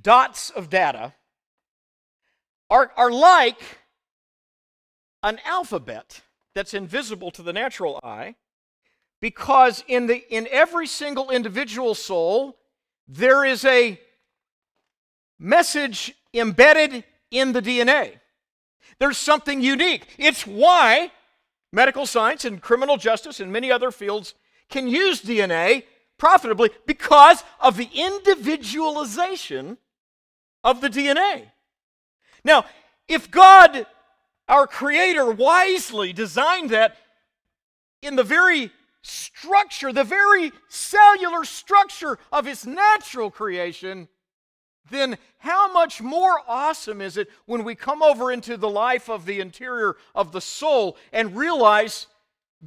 dots 0.00 0.50
of 0.50 0.70
data 0.70 1.12
are, 2.70 2.92
are 2.96 3.10
like 3.10 3.60
an 5.22 5.38
alphabet 5.44 6.22
that's 6.54 6.74
invisible 6.74 7.30
to 7.32 7.42
the 7.42 7.52
natural 7.52 7.98
eye 8.02 8.34
because 9.20 9.82
in, 9.88 10.06
the, 10.06 10.22
in 10.34 10.46
every 10.50 10.86
single 10.86 11.30
individual 11.30 11.94
soul, 11.94 12.56
there 13.08 13.44
is 13.44 13.64
a 13.64 13.98
message 15.38 16.14
embedded 16.32 17.04
in 17.30 17.52
the 17.52 17.62
DNA. 17.62 18.12
There's 18.98 19.18
something 19.18 19.60
unique. 19.62 20.14
It's 20.18 20.46
why 20.46 21.10
medical 21.72 22.06
science 22.06 22.44
and 22.44 22.60
criminal 22.60 22.96
justice 22.96 23.40
and 23.40 23.52
many 23.52 23.72
other 23.72 23.90
fields 23.90 24.34
can 24.68 24.88
use 24.88 25.22
DNA 25.22 25.84
profitably 26.18 26.70
because 26.86 27.42
of 27.60 27.76
the 27.76 27.88
individualization 27.94 29.78
of 30.62 30.80
the 30.80 30.88
DNA. 30.88 31.50
Now, 32.44 32.64
if 33.08 33.30
God, 33.30 33.86
our 34.48 34.66
Creator, 34.66 35.30
wisely 35.32 36.12
designed 36.12 36.70
that 36.70 36.96
in 38.02 38.16
the 38.16 38.22
very 38.22 38.70
structure, 39.02 39.92
the 39.92 40.04
very 40.04 40.52
cellular 40.68 41.44
structure 41.44 42.18
of 42.32 42.46
His 42.46 42.66
natural 42.66 43.30
creation, 43.30 44.08
then 44.90 45.16
how 45.38 45.72
much 45.72 46.00
more 46.00 46.40
awesome 46.46 47.00
is 47.00 47.16
it 47.16 47.28
when 47.46 47.64
we 47.64 47.74
come 47.74 48.02
over 48.02 48.30
into 48.32 48.56
the 48.56 48.68
life 48.68 49.08
of 49.08 49.26
the 49.26 49.40
interior 49.40 49.96
of 50.14 50.32
the 50.32 50.40
soul 50.40 50.96
and 51.12 51.36
realize 51.36 52.06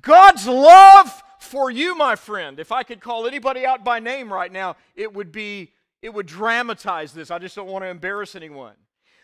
God's 0.02 0.48
love 0.48 1.24
for 1.40 1.72
you, 1.72 1.96
my 1.96 2.16
friend. 2.16 2.60
If 2.60 2.72
I 2.72 2.84
could 2.84 3.02
call 3.02 3.28
anybody 3.28 3.66
out 3.66 3.84
by 3.84 4.00
name 4.00 4.32
right 4.32 4.52
now, 4.52 4.76
it 4.96 5.14
would 5.14 5.32
be, 5.32 5.72
it 6.02 6.14
would 6.14 6.26
dramatize 6.26 7.14
this. 7.14 7.32
I 7.32 7.40
just 7.40 7.56
don't 7.56 7.68
want 7.68 7.84
to 7.84 7.90
embarrass 7.90 8.36
anyone. 8.36 8.76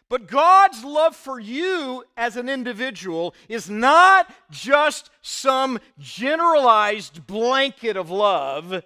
But 0.10 0.28
God's 0.28 0.84
love 0.84 1.16
for 1.16 1.40
you 1.40 2.04
as 2.16 2.36
an 2.38 2.50
individual 2.50 3.34
is 3.50 3.70
not 3.70 4.32
just 4.52 5.10
some 5.22 5.80
generalized 5.98 7.26
blanket 7.26 7.98
of 7.98 8.10
love. 8.12 8.84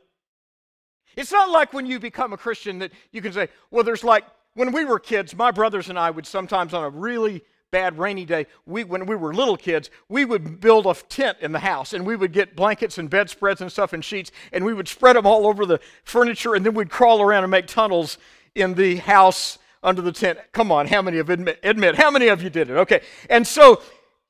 It's 1.17 1.31
not 1.31 1.49
like 1.49 1.73
when 1.73 1.85
you 1.85 1.99
become 1.99 2.31
a 2.31 2.37
Christian 2.37 2.79
that 2.79 2.91
you 3.11 3.21
can 3.21 3.33
say, 3.33 3.49
well, 3.71 3.83
there's 3.83 4.03
like, 4.03 4.23
when 4.53 4.71
we 4.71 4.85
were 4.85 4.99
kids, 4.99 5.35
my 5.35 5.51
brothers 5.51 5.89
and 5.89 5.99
I 5.99 6.11
would 6.11 6.25
sometimes 6.25 6.73
on 6.73 6.83
a 6.83 6.89
really 6.89 7.43
bad 7.71 7.97
rainy 7.97 8.25
day, 8.25 8.47
we, 8.65 8.83
when 8.83 9.05
we 9.05 9.15
were 9.15 9.33
little 9.33 9.57
kids, 9.57 9.89
we 10.07 10.23
would 10.23 10.59
build 10.59 10.85
a 10.85 10.93
tent 10.93 11.37
in 11.41 11.51
the 11.51 11.59
house 11.59 11.93
and 11.93 12.05
we 12.05 12.15
would 12.15 12.31
get 12.31 12.55
blankets 12.55 12.97
and 12.97 13.09
bedspreads 13.09 13.61
and 13.61 13.71
stuff 13.71 13.93
and 13.93 14.03
sheets 14.03 14.31
and 14.53 14.63
we 14.63 14.73
would 14.73 14.87
spread 14.87 15.15
them 15.15 15.25
all 15.25 15.45
over 15.45 15.65
the 15.65 15.79
furniture 16.03 16.55
and 16.55 16.65
then 16.65 16.73
we'd 16.73 16.89
crawl 16.89 17.21
around 17.21 17.43
and 17.43 17.51
make 17.51 17.67
tunnels 17.67 18.17
in 18.55 18.73
the 18.73 18.97
house 18.97 19.59
under 19.83 20.01
the 20.01 20.11
tent. 20.11 20.39
Come 20.53 20.71
on, 20.71 20.87
how 20.87 21.01
many 21.01 21.17
of 21.17 21.29
admit, 21.29 21.59
admit 21.63 21.95
how 21.95 22.09
many 22.09 22.27
of 22.29 22.41
you 22.41 22.49
did 22.49 22.69
it? 22.69 22.73
Okay. 22.73 23.01
And 23.29 23.45
so 23.45 23.81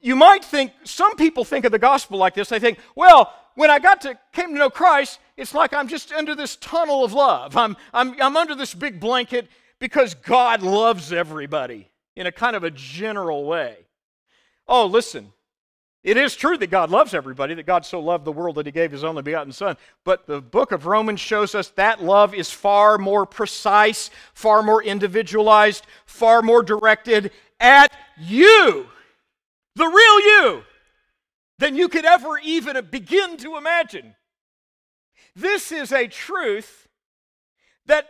you 0.02 0.16
might 0.16 0.44
think 0.44 0.72
some 0.84 1.16
people 1.16 1.44
think 1.44 1.66
of 1.66 1.72
the 1.72 1.80
gospel 1.80 2.18
like 2.18 2.34
this. 2.34 2.50
They 2.50 2.60
think, 2.60 2.80
well, 2.96 3.34
when 3.56 3.70
I 3.70 3.80
got 3.80 4.02
to 4.02 4.18
came 4.34 4.50
to 4.54 4.60
know 4.60 4.70
Christ, 4.70 5.20
it's 5.36 5.54
like 5.54 5.74
I'm 5.74 5.88
just 5.88 6.12
under 6.12 6.36
this 6.36 6.56
tunnel 6.56 7.04
of 7.04 7.14
love. 7.14 7.56
I'm, 7.56 7.78
I'm, 7.94 8.20
I'm 8.22 8.36
under 8.36 8.56
this 8.56 8.74
big 8.74 9.00
blanket 9.00 9.48
because 9.80 10.16
God 10.16 10.64
loves 10.64 11.14
everybody 11.14 11.90
in 12.18 12.26
a 12.26 12.32
kind 12.32 12.56
of 12.56 12.64
a 12.64 12.72
general 12.72 13.46
way. 13.46 13.78
Oh, 14.68 14.88
listen, 14.88 15.32
it 16.04 16.18
is 16.18 16.36
true 16.36 16.58
that 16.58 16.72
God 16.72 16.90
loves 16.90 17.14
everybody, 17.14 17.54
that 17.54 17.68
God 17.68 17.86
so 17.86 18.00
loved 18.00 18.26
the 18.26 18.32
world 18.32 18.56
that 18.56 18.66
he 18.66 18.72
gave 18.72 18.92
his 18.92 19.04
only 19.04 19.22
begotten 19.22 19.52
Son. 19.52 19.78
But 20.04 20.26
the 20.26 20.42
book 20.42 20.72
of 20.72 20.88
Romans 20.88 21.20
shows 21.20 21.54
us 21.54 21.70
that 21.72 22.04
love 22.04 22.34
is 22.34 22.50
far 22.50 22.98
more 22.98 23.28
precise, 23.28 24.10
far 24.34 24.64
more 24.64 24.82
individualized, 24.82 25.86
far 26.08 26.42
more 26.42 26.64
directed 26.64 27.32
at 27.60 27.92
you, 28.20 28.88
the 29.76 29.88
real 29.88 30.20
you, 30.20 30.64
than 31.60 31.76
you 31.76 31.88
could 31.88 32.06
ever 32.06 32.40
even 32.40 32.84
begin 32.90 33.38
to 33.38 33.58
imagine. 33.58 34.16
This 35.36 35.72
is 35.72 35.92
a 35.92 36.08
truth 36.08 36.88
that 37.86 38.10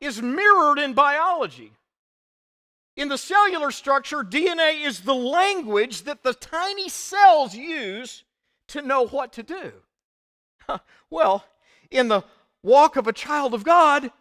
is 0.00 0.22
mirrored 0.22 0.78
in 0.78 0.94
biology. 0.94 1.72
In 3.00 3.08
the 3.08 3.16
cellular 3.16 3.70
structure, 3.70 4.18
DNA 4.18 4.84
is 4.84 5.00
the 5.00 5.14
language 5.14 6.02
that 6.02 6.22
the 6.22 6.34
tiny 6.34 6.90
cells 6.90 7.54
use 7.54 8.24
to 8.66 8.82
know 8.82 9.06
what 9.06 9.32
to 9.32 9.42
do. 9.42 9.72
Well, 11.08 11.46
in 11.90 12.08
the 12.08 12.24
walk 12.62 12.96
of 12.96 13.06
a 13.06 13.14
child 13.14 13.54
of 13.54 13.64
God, 13.64 14.12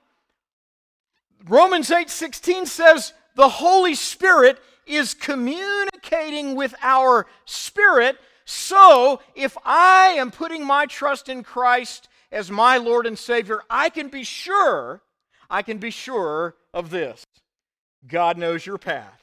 Romans 1.43 1.91
8:16 1.91 2.65
says 2.67 3.11
the 3.35 3.49
Holy 3.49 3.95
Spirit 3.95 4.63
is 4.85 5.13
communicating 5.13 6.55
with 6.55 6.73
our 6.81 7.27
spirit. 7.43 8.17
So, 8.45 9.21
if 9.35 9.57
I 9.65 10.15
am 10.17 10.31
putting 10.31 10.65
my 10.65 10.85
trust 10.85 11.27
in 11.27 11.43
Christ 11.43 12.07
as 12.31 12.49
my 12.49 12.77
Lord 12.77 13.05
and 13.05 13.19
Savior, 13.19 13.61
I 13.69 13.89
can 13.89 14.07
be 14.07 14.23
sure, 14.23 15.01
I 15.49 15.63
can 15.63 15.79
be 15.79 15.91
sure 15.91 16.55
of 16.73 16.91
this. 16.91 17.25
God 18.07 18.37
knows 18.37 18.65
your 18.65 18.77
path. 18.77 19.21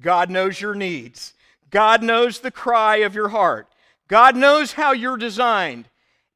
God 0.00 0.30
knows 0.30 0.60
your 0.60 0.74
needs. 0.74 1.34
God 1.70 2.02
knows 2.02 2.40
the 2.40 2.50
cry 2.50 2.96
of 2.96 3.14
your 3.14 3.28
heart. 3.28 3.68
God 4.08 4.36
knows 4.36 4.72
how 4.72 4.92
you're 4.92 5.16
designed. 5.16 5.88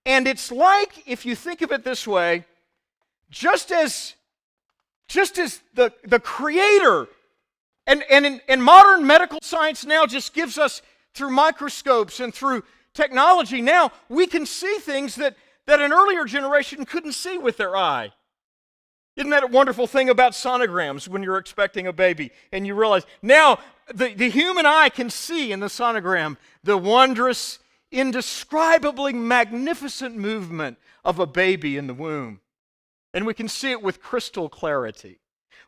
And 0.07 0.29
it's 0.29 0.53
like, 0.53 1.07
if 1.07 1.25
you 1.25 1.35
think 1.35 1.63
of 1.63 1.73
it 1.73 1.85
this 1.85 2.07
way, 2.07 2.45
just 3.31 3.73
as 3.73 4.15
just 5.09 5.39
as 5.39 5.61
the, 5.75 5.93
the 6.05 6.19
creator 6.19 7.07
and, 7.87 8.03
and, 8.11 8.41
in, 8.49 8.63
modern 8.63 9.07
medical 9.07 9.39
science 9.43 9.85
now 9.85 10.07
just 10.07 10.33
gives 10.33 10.57
us 10.57 10.81
through 11.13 11.31
microscopes 11.31 12.21
and 12.21 12.33
through 12.33 12.63
technology 12.95 13.61
now 13.61 13.93
we 14.09 14.27
can 14.27 14.47
see 14.47 14.79
things 14.81 15.17
that, 15.17 15.37
that 15.67 15.81
an 15.81 15.93
earlier 15.93 16.25
generation 16.25 16.87
couldn't 16.87 17.13
see 17.13 17.37
with 17.37 17.59
their 17.59 17.77
eye 17.77 18.11
isn't 19.17 19.31
that 19.31 19.45
a 19.45 19.49
wonderful 19.49 19.87
thing 19.87 20.09
about 20.09 20.33
sonograms 20.33 21.07
when 21.07 21.23
you're 21.23 21.39
expecting 21.39 21.87
a 21.87 21.93
baby 21.93 22.33
and 22.53 22.67
you 22.67 22.75
realize 22.75 23.07
now 23.23 23.59
the, 23.93 24.13
the 24.15 24.29
human 24.29 24.67
eye 24.67 24.89
can 24.89 25.09
see 25.09 25.53
in 25.53 25.61
the 25.61 25.67
sonogram 25.67 26.37
the 26.65 26.77
wondrous, 26.77 27.61
indescribably 27.93 29.13
magnificent 29.13 30.17
movement 30.17 30.79
of 31.05 31.19
a 31.19 31.27
baby 31.27 31.77
in 31.77 31.87
the 31.87 31.95
womb? 31.95 32.41
And 33.13 33.25
we 33.25 33.35
can 33.35 33.49
see 33.49 33.71
it 33.71 33.83
with 33.83 34.03
crystal 34.03 34.49
clarity. 34.49 35.21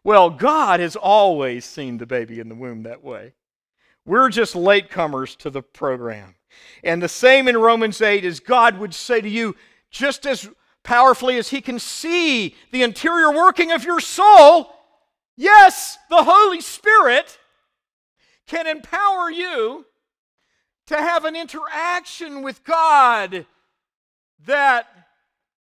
Well, 0.02 0.30
God 0.30 0.80
has 0.80 0.96
always 0.96 1.64
seen 1.64 1.98
the 1.98 2.06
baby 2.06 2.40
in 2.40 2.48
the 2.48 2.54
womb 2.54 2.82
that 2.82 3.04
way. 3.04 3.34
We're 4.04 4.28
just 4.28 4.54
latecomers 4.54 5.36
to 5.38 5.50
the 5.50 5.62
program. 5.62 6.34
And 6.82 7.02
the 7.02 7.08
same 7.08 7.48
in 7.48 7.56
Romans 7.56 8.00
8 8.00 8.24
is 8.24 8.40
God 8.40 8.78
would 8.78 8.94
say 8.94 9.20
to 9.20 9.28
you, 9.28 9.56
just 9.90 10.26
as 10.26 10.48
powerfully 10.86 11.36
as 11.36 11.48
He 11.48 11.60
can 11.60 11.80
see 11.80 12.54
the 12.70 12.84
interior 12.84 13.32
working 13.32 13.72
of 13.72 13.84
your 13.84 13.98
soul, 13.98 14.72
yes, 15.36 15.98
the 16.08 16.22
Holy 16.22 16.60
Spirit 16.60 17.38
can 18.46 18.68
empower 18.68 19.28
you 19.28 19.84
to 20.86 20.96
have 20.96 21.24
an 21.24 21.34
interaction 21.34 22.42
with 22.42 22.62
God 22.62 23.44
that 24.46 24.86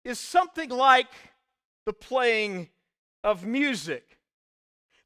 is 0.03 0.19
something 0.19 0.69
like 0.69 1.09
the 1.87 1.93
playing 1.93 2.69
of 3.23 3.47
music. 3.47 4.19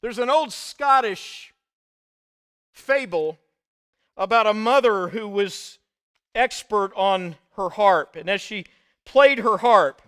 There's 0.02 0.20
an 0.20 0.30
old 0.30 0.52
Scottish 0.52 1.54
fable 2.74 3.38
about 4.18 4.48
a 4.48 4.54
mother 4.54 5.08
who 5.08 5.30
was 5.30 5.80
expert 6.36 6.92
on 6.98 7.38
her 7.56 7.70
harp. 7.70 8.18
And 8.18 8.30
as 8.30 8.42
she 8.42 8.66
played 9.06 9.40
her 9.40 9.58
harp, 9.58 10.02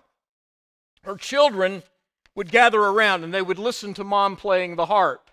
her 1.04 1.16
children 1.16 1.82
would 2.34 2.50
gather 2.50 2.80
around 2.80 3.24
and 3.24 3.32
they 3.32 3.42
would 3.42 3.58
listen 3.58 3.94
to 3.94 4.04
mom 4.04 4.36
playing 4.36 4.76
the 4.76 4.86
harp. 4.86 5.30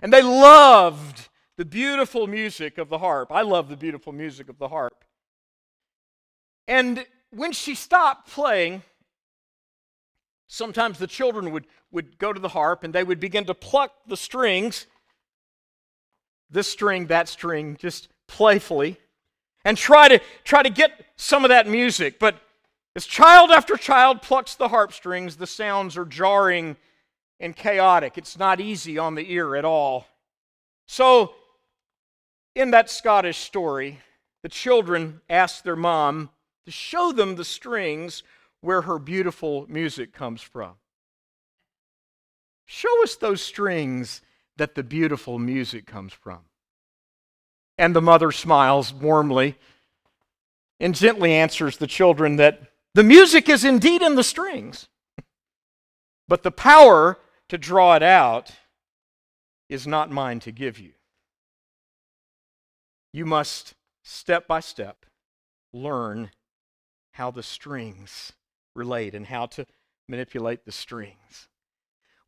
And 0.00 0.12
they 0.12 0.22
loved 0.22 1.28
the 1.56 1.64
beautiful 1.64 2.26
music 2.26 2.78
of 2.78 2.88
the 2.88 2.98
harp. 2.98 3.30
I 3.30 3.42
love 3.42 3.68
the 3.68 3.76
beautiful 3.76 4.12
music 4.12 4.48
of 4.48 4.58
the 4.58 4.68
harp. 4.68 5.04
And 6.66 7.06
when 7.30 7.52
she 7.52 7.74
stopped 7.74 8.28
playing, 8.28 8.82
sometimes 10.48 10.98
the 10.98 11.06
children 11.06 11.50
would, 11.50 11.66
would 11.90 12.18
go 12.18 12.32
to 12.32 12.40
the 12.40 12.48
harp 12.48 12.84
and 12.84 12.92
they 12.92 13.04
would 13.04 13.20
begin 13.20 13.44
to 13.46 13.54
pluck 13.54 13.92
the 14.06 14.16
strings, 14.16 14.86
this 16.50 16.68
string, 16.68 17.06
that 17.06 17.28
string, 17.28 17.76
just 17.78 18.08
playfully, 18.28 18.98
and 19.64 19.76
try 19.76 20.08
to 20.08 20.20
try 20.44 20.62
to 20.62 20.70
get 20.70 21.06
some 21.16 21.44
of 21.44 21.48
that 21.50 21.66
music. 21.66 22.18
But 22.18 22.36
as 22.94 23.06
child 23.06 23.50
after 23.50 23.76
child 23.76 24.20
plucks 24.22 24.54
the 24.54 24.68
harp 24.68 24.92
strings, 24.92 25.36
the 25.36 25.46
sounds 25.46 25.96
are 25.96 26.04
jarring 26.04 26.76
and 27.40 27.56
chaotic. 27.56 28.18
It's 28.18 28.38
not 28.38 28.60
easy 28.60 28.98
on 28.98 29.14
the 29.14 29.32
ear 29.32 29.56
at 29.56 29.64
all. 29.64 30.06
So, 30.86 31.34
in 32.54 32.70
that 32.72 32.90
Scottish 32.90 33.38
story, 33.38 34.00
the 34.42 34.48
children 34.48 35.22
ask 35.30 35.64
their 35.64 35.76
mom 35.76 36.30
to 36.66 36.70
show 36.70 37.12
them 37.12 37.36
the 37.36 37.44
strings 37.44 38.22
where 38.60 38.82
her 38.82 38.98
beautiful 38.98 39.66
music 39.68 40.12
comes 40.12 40.42
from. 40.42 40.74
show 42.64 43.02
us 43.02 43.16
those 43.16 43.42
strings 43.42 44.22
that 44.56 44.74
the 44.74 44.82
beautiful 44.82 45.38
music 45.38 45.86
comes 45.86 46.12
from. 46.12 46.40
And 47.76 47.96
the 47.96 48.02
mother 48.02 48.30
smiles 48.32 48.92
warmly 48.92 49.58
and 50.78 50.94
gently 50.94 51.32
answers 51.32 51.76
the 51.76 51.86
children 51.86 52.36
that 52.36 52.71
the 52.94 53.02
music 53.02 53.48
is 53.48 53.64
indeed 53.64 54.02
in 54.02 54.14
the 54.14 54.24
strings, 54.24 54.88
but 56.28 56.42
the 56.42 56.50
power 56.50 57.18
to 57.48 57.58
draw 57.58 57.94
it 57.94 58.02
out 58.02 58.52
is 59.68 59.86
not 59.86 60.10
mine 60.10 60.40
to 60.40 60.52
give 60.52 60.78
you. 60.78 60.92
You 63.12 63.26
must, 63.26 63.74
step 64.02 64.46
by 64.46 64.60
step, 64.60 65.06
learn 65.72 66.30
how 67.12 67.30
the 67.30 67.42
strings 67.42 68.32
relate 68.74 69.14
and 69.14 69.26
how 69.26 69.46
to 69.46 69.66
manipulate 70.08 70.64
the 70.64 70.72
strings. 70.72 71.48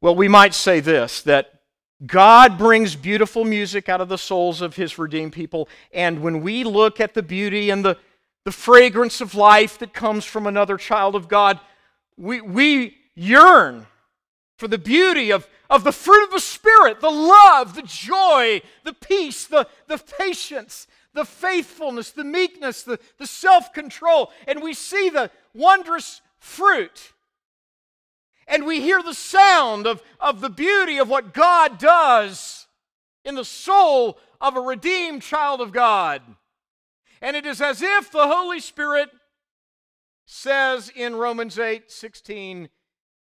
Well, 0.01 0.15
we 0.15 0.29
might 0.29 0.55
say 0.55 0.81
this 0.81 1.23
that 1.23 1.61
God 2.05 2.59
brings 2.59 2.97
beautiful 2.97 3.45
music 3.45 3.89
out 3.89 4.01
of 4.01 4.09
the 4.09 4.19
souls 4.19 4.61
of 4.61 4.77
his 4.77 4.99
redeemed 4.99 5.33
people, 5.33 5.69
and 5.93 6.21
when 6.21 6.43
we 6.43 6.65
look 6.65 7.01
at 7.01 7.15
the 7.15 7.23
beauty 7.23 7.71
and 7.71 7.85
the, 7.85 7.97
the 8.45 8.53
fragrance 8.53 9.21
of 9.21 9.35
life 9.35 9.79
that 9.79 9.95
comes 9.95 10.25
from 10.25 10.47
another 10.47 10.77
child 10.77 11.15
of 11.15 11.29
God, 11.29 11.59
we, 12.17 12.41
we 12.41 12.97
yearn 13.15 13.87
for 14.59 14.69
the 14.69 14.79
beauty 14.79 15.33
of, 15.33 15.49
of 15.71 15.83
the 15.83 15.93
fruit 15.93 16.25
of 16.25 16.31
the 16.31 16.41
Spirit, 16.41 17.01
the 17.01 17.11
love, 17.11 17.75
the 17.75 17.83
joy, 17.83 18.61
the 18.85 18.93
peace, 18.93 19.47
the, 19.47 19.67
the 19.89 19.99
patience, 19.99 20.87
the 21.15 21.25
faithfulness, 21.25 22.11
the 22.11 22.25
meekness, 22.25 22.83
the, 22.83 22.99
the 23.19 23.27
self 23.27 23.73
control. 23.73 24.31
And 24.47 24.63
we 24.63 24.75
see 24.75 25.09
the 25.09 25.31
wondrous 25.55 26.21
fruit. 26.39 27.13
And 28.47 28.67
we 28.67 28.83
hear 28.83 29.03
the 29.03 29.15
sound 29.15 29.87
of, 29.87 30.03
of 30.21 30.43
the 30.43 30.51
beauty 30.51 30.99
of 30.99 31.09
what 31.09 31.33
God 31.33 31.79
does 31.79 32.67
in 33.25 33.37
the 33.37 33.45
soul 33.45 34.19
of 34.41 34.57
a 34.57 34.61
redeemed 34.61 35.23
child 35.23 35.63
of 35.63 35.73
God. 35.73 36.21
And 37.25 37.35
it 37.37 37.47
is 37.47 37.63
as 37.63 37.81
if 37.81 38.13
the 38.13 38.29
Holy 38.29 38.61
Spirit 38.61 39.09
says 40.27 40.93
in 40.95 41.17
Romans 41.17 41.59
8 41.59 41.91
16 41.91 42.69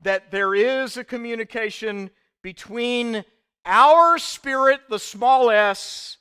that 0.02 0.30
there 0.30 0.54
is 0.54 0.98
a 0.98 1.06
communication 1.06 2.10
between 2.42 3.24
our 3.66 4.18
spirit, 4.18 4.82
the 4.90 5.00
small 5.00 5.50
s, 5.50 6.18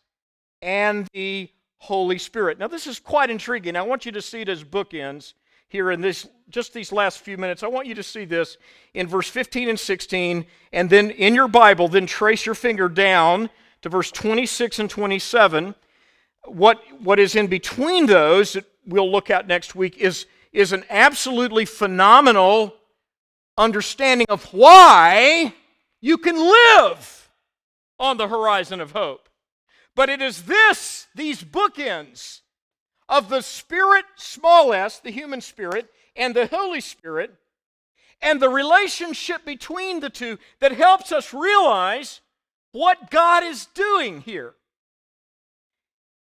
and 0.62 1.08
the 1.12 1.50
Holy 1.78 2.18
Spirit. 2.18 2.56
Now, 2.56 2.68
this 2.68 2.86
is 2.86 3.00
quite 3.00 3.30
intriguing. 3.30 3.74
I 3.74 3.82
want 3.82 4.06
you 4.06 4.12
to 4.12 4.22
see 4.22 4.42
it 4.42 4.48
as 4.48 4.62
bookends 4.62 5.32
here 5.66 5.90
in 5.90 6.00
this 6.00 6.28
just 6.50 6.72
these 6.72 6.92
last 6.92 7.18
few 7.18 7.36
minutes. 7.36 7.64
I 7.64 7.66
want 7.66 7.88
you 7.88 7.96
to 7.96 8.02
see 8.04 8.24
this 8.24 8.58
in 8.94 9.08
verse 9.08 9.26
15 9.26 9.70
and 9.70 9.80
16, 9.80 10.46
and 10.72 10.88
then 10.88 11.10
in 11.10 11.34
your 11.34 11.48
Bible, 11.48 11.88
then 11.88 12.06
trace 12.06 12.46
your 12.46 12.54
finger 12.54 12.88
down 12.88 13.50
to 13.80 13.88
verse 13.88 14.12
26 14.12 14.78
and 14.78 14.88
27. 14.88 15.74
What, 16.44 16.83
what 17.00 17.18
is 17.18 17.35
in 17.35 17.46
between 17.46 18.07
those 18.07 18.55
that 18.55 18.64
we'll 18.87 19.11
look 19.11 19.31
at 19.31 19.46
next 19.46 19.74
week 19.74 19.98
is, 19.98 20.26
is 20.52 20.72
an 20.72 20.85
absolutely 20.90 21.64
phenomenal 21.64 22.74
understanding 23.57 24.26
of 24.28 24.44
why 24.52 25.55
you 26.00 26.18
can 26.18 26.37
live 26.37 27.31
on 27.98 28.16
the 28.16 28.28
horizon 28.28 28.81
of 28.81 28.92
hope. 28.92 29.28
But 29.94 30.09
it 30.09 30.20
is 30.20 30.42
this, 30.44 31.07
these 31.14 31.44
bookends 31.44 32.40
of 33.09 33.28
the 33.28 33.42
Spirit, 33.42 34.05
small 34.16 34.72
s, 34.72 34.98
the 34.98 35.11
human 35.11 35.40
spirit, 35.40 35.90
and 36.16 36.35
the 36.35 36.46
Holy 36.46 36.81
Spirit, 36.81 37.35
and 38.20 38.40
the 38.40 38.48
relationship 38.48 39.44
between 39.44 40.00
the 40.00 40.11
two 40.11 40.38
that 40.61 40.72
helps 40.72 41.12
us 41.12 41.35
realize 41.35 42.20
what 42.72 43.11
God 43.11 43.42
is 43.42 43.66
doing 43.66 44.22
here. 44.22 44.55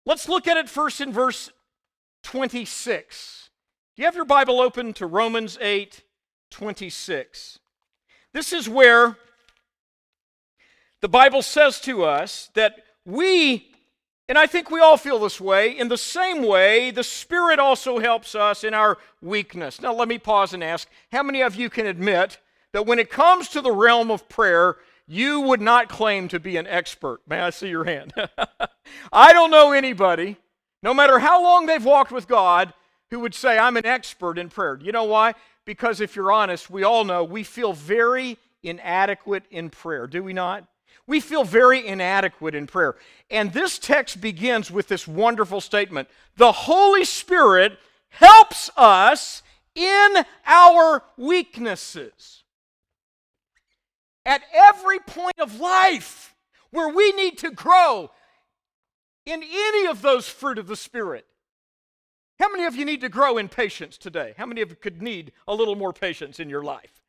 Let's 0.08 0.26
look 0.26 0.48
at 0.48 0.56
it 0.56 0.70
first 0.70 1.02
in 1.02 1.12
verse 1.12 1.50
26. 2.22 3.50
Do 3.94 4.00
you 4.00 4.06
have 4.06 4.16
your 4.16 4.24
Bible 4.24 4.58
open 4.58 4.94
to 4.94 5.06
Romans 5.06 5.58
8 5.60 6.02
26? 6.50 7.58
This 8.32 8.54
is 8.54 8.70
where 8.70 9.18
the 11.02 11.10
Bible 11.10 11.42
says 11.42 11.78
to 11.82 12.04
us 12.04 12.48
that 12.54 12.76
we, 13.04 13.70
and 14.30 14.38
I 14.38 14.46
think 14.46 14.70
we 14.70 14.80
all 14.80 14.96
feel 14.96 15.18
this 15.18 15.42
way, 15.42 15.76
in 15.76 15.88
the 15.88 15.98
same 15.98 16.42
way, 16.42 16.90
the 16.90 17.04
Spirit 17.04 17.58
also 17.58 17.98
helps 17.98 18.34
us 18.34 18.64
in 18.64 18.72
our 18.72 18.96
weakness. 19.20 19.78
Now, 19.78 19.92
let 19.92 20.08
me 20.08 20.18
pause 20.18 20.54
and 20.54 20.64
ask 20.64 20.88
how 21.12 21.22
many 21.22 21.42
of 21.42 21.54
you 21.54 21.68
can 21.68 21.84
admit 21.84 22.38
that 22.72 22.86
when 22.86 22.98
it 22.98 23.10
comes 23.10 23.50
to 23.50 23.60
the 23.60 23.72
realm 23.72 24.10
of 24.10 24.26
prayer, 24.30 24.78
you 25.08 25.40
would 25.40 25.62
not 25.62 25.88
claim 25.88 26.28
to 26.28 26.38
be 26.38 26.58
an 26.58 26.66
expert? 26.66 27.20
May 27.26 27.40
I 27.40 27.50
see 27.50 27.68
your 27.68 27.84
hand? 27.84 28.12
I 29.12 29.32
don't 29.32 29.50
know 29.50 29.72
anybody, 29.72 30.36
no 30.82 30.92
matter 30.92 31.18
how 31.18 31.42
long 31.42 31.66
they've 31.66 31.84
walked 31.84 32.12
with 32.12 32.28
God, 32.28 32.74
who 33.10 33.20
would 33.20 33.34
say, 33.34 33.58
I'm 33.58 33.78
an 33.78 33.86
expert 33.86 34.38
in 34.38 34.50
prayer. 34.50 34.78
You 34.80 34.92
know 34.92 35.04
why? 35.04 35.34
Because 35.64 36.02
if 36.02 36.14
you're 36.14 36.30
honest, 36.30 36.68
we 36.68 36.82
all 36.82 37.04
know 37.04 37.24
we 37.24 37.42
feel 37.42 37.72
very 37.72 38.36
inadequate 38.62 39.44
in 39.50 39.70
prayer, 39.70 40.06
do 40.06 40.22
we 40.22 40.34
not? 40.34 40.66
We 41.06 41.20
feel 41.20 41.42
very 41.42 41.86
inadequate 41.86 42.54
in 42.54 42.66
prayer. 42.66 42.96
And 43.30 43.50
this 43.52 43.78
text 43.78 44.20
begins 44.20 44.70
with 44.70 44.88
this 44.88 45.08
wonderful 45.08 45.62
statement 45.62 46.08
The 46.36 46.52
Holy 46.52 47.06
Spirit 47.06 47.78
helps 48.10 48.70
us 48.76 49.42
in 49.74 50.24
our 50.46 51.02
weaknesses. 51.16 52.42
At 54.28 54.42
every 54.52 54.98
point 54.98 55.38
of 55.38 55.58
life 55.58 56.34
where 56.70 56.90
we 56.90 57.12
need 57.12 57.38
to 57.38 57.50
grow 57.50 58.10
in 59.24 59.42
any 59.42 59.86
of 59.86 60.02
those 60.02 60.28
fruit 60.28 60.58
of 60.58 60.66
the 60.66 60.76
Spirit. 60.76 61.24
How 62.38 62.50
many 62.50 62.66
of 62.66 62.76
you 62.76 62.84
need 62.84 63.00
to 63.00 63.08
grow 63.08 63.38
in 63.38 63.48
patience 63.48 63.96
today? 63.96 64.34
How 64.36 64.44
many 64.44 64.60
of 64.60 64.68
you 64.68 64.76
could 64.76 65.00
need 65.00 65.32
a 65.48 65.54
little 65.54 65.76
more 65.76 65.94
patience 65.94 66.38
in 66.38 66.50
your 66.50 66.62
life? 66.62 67.02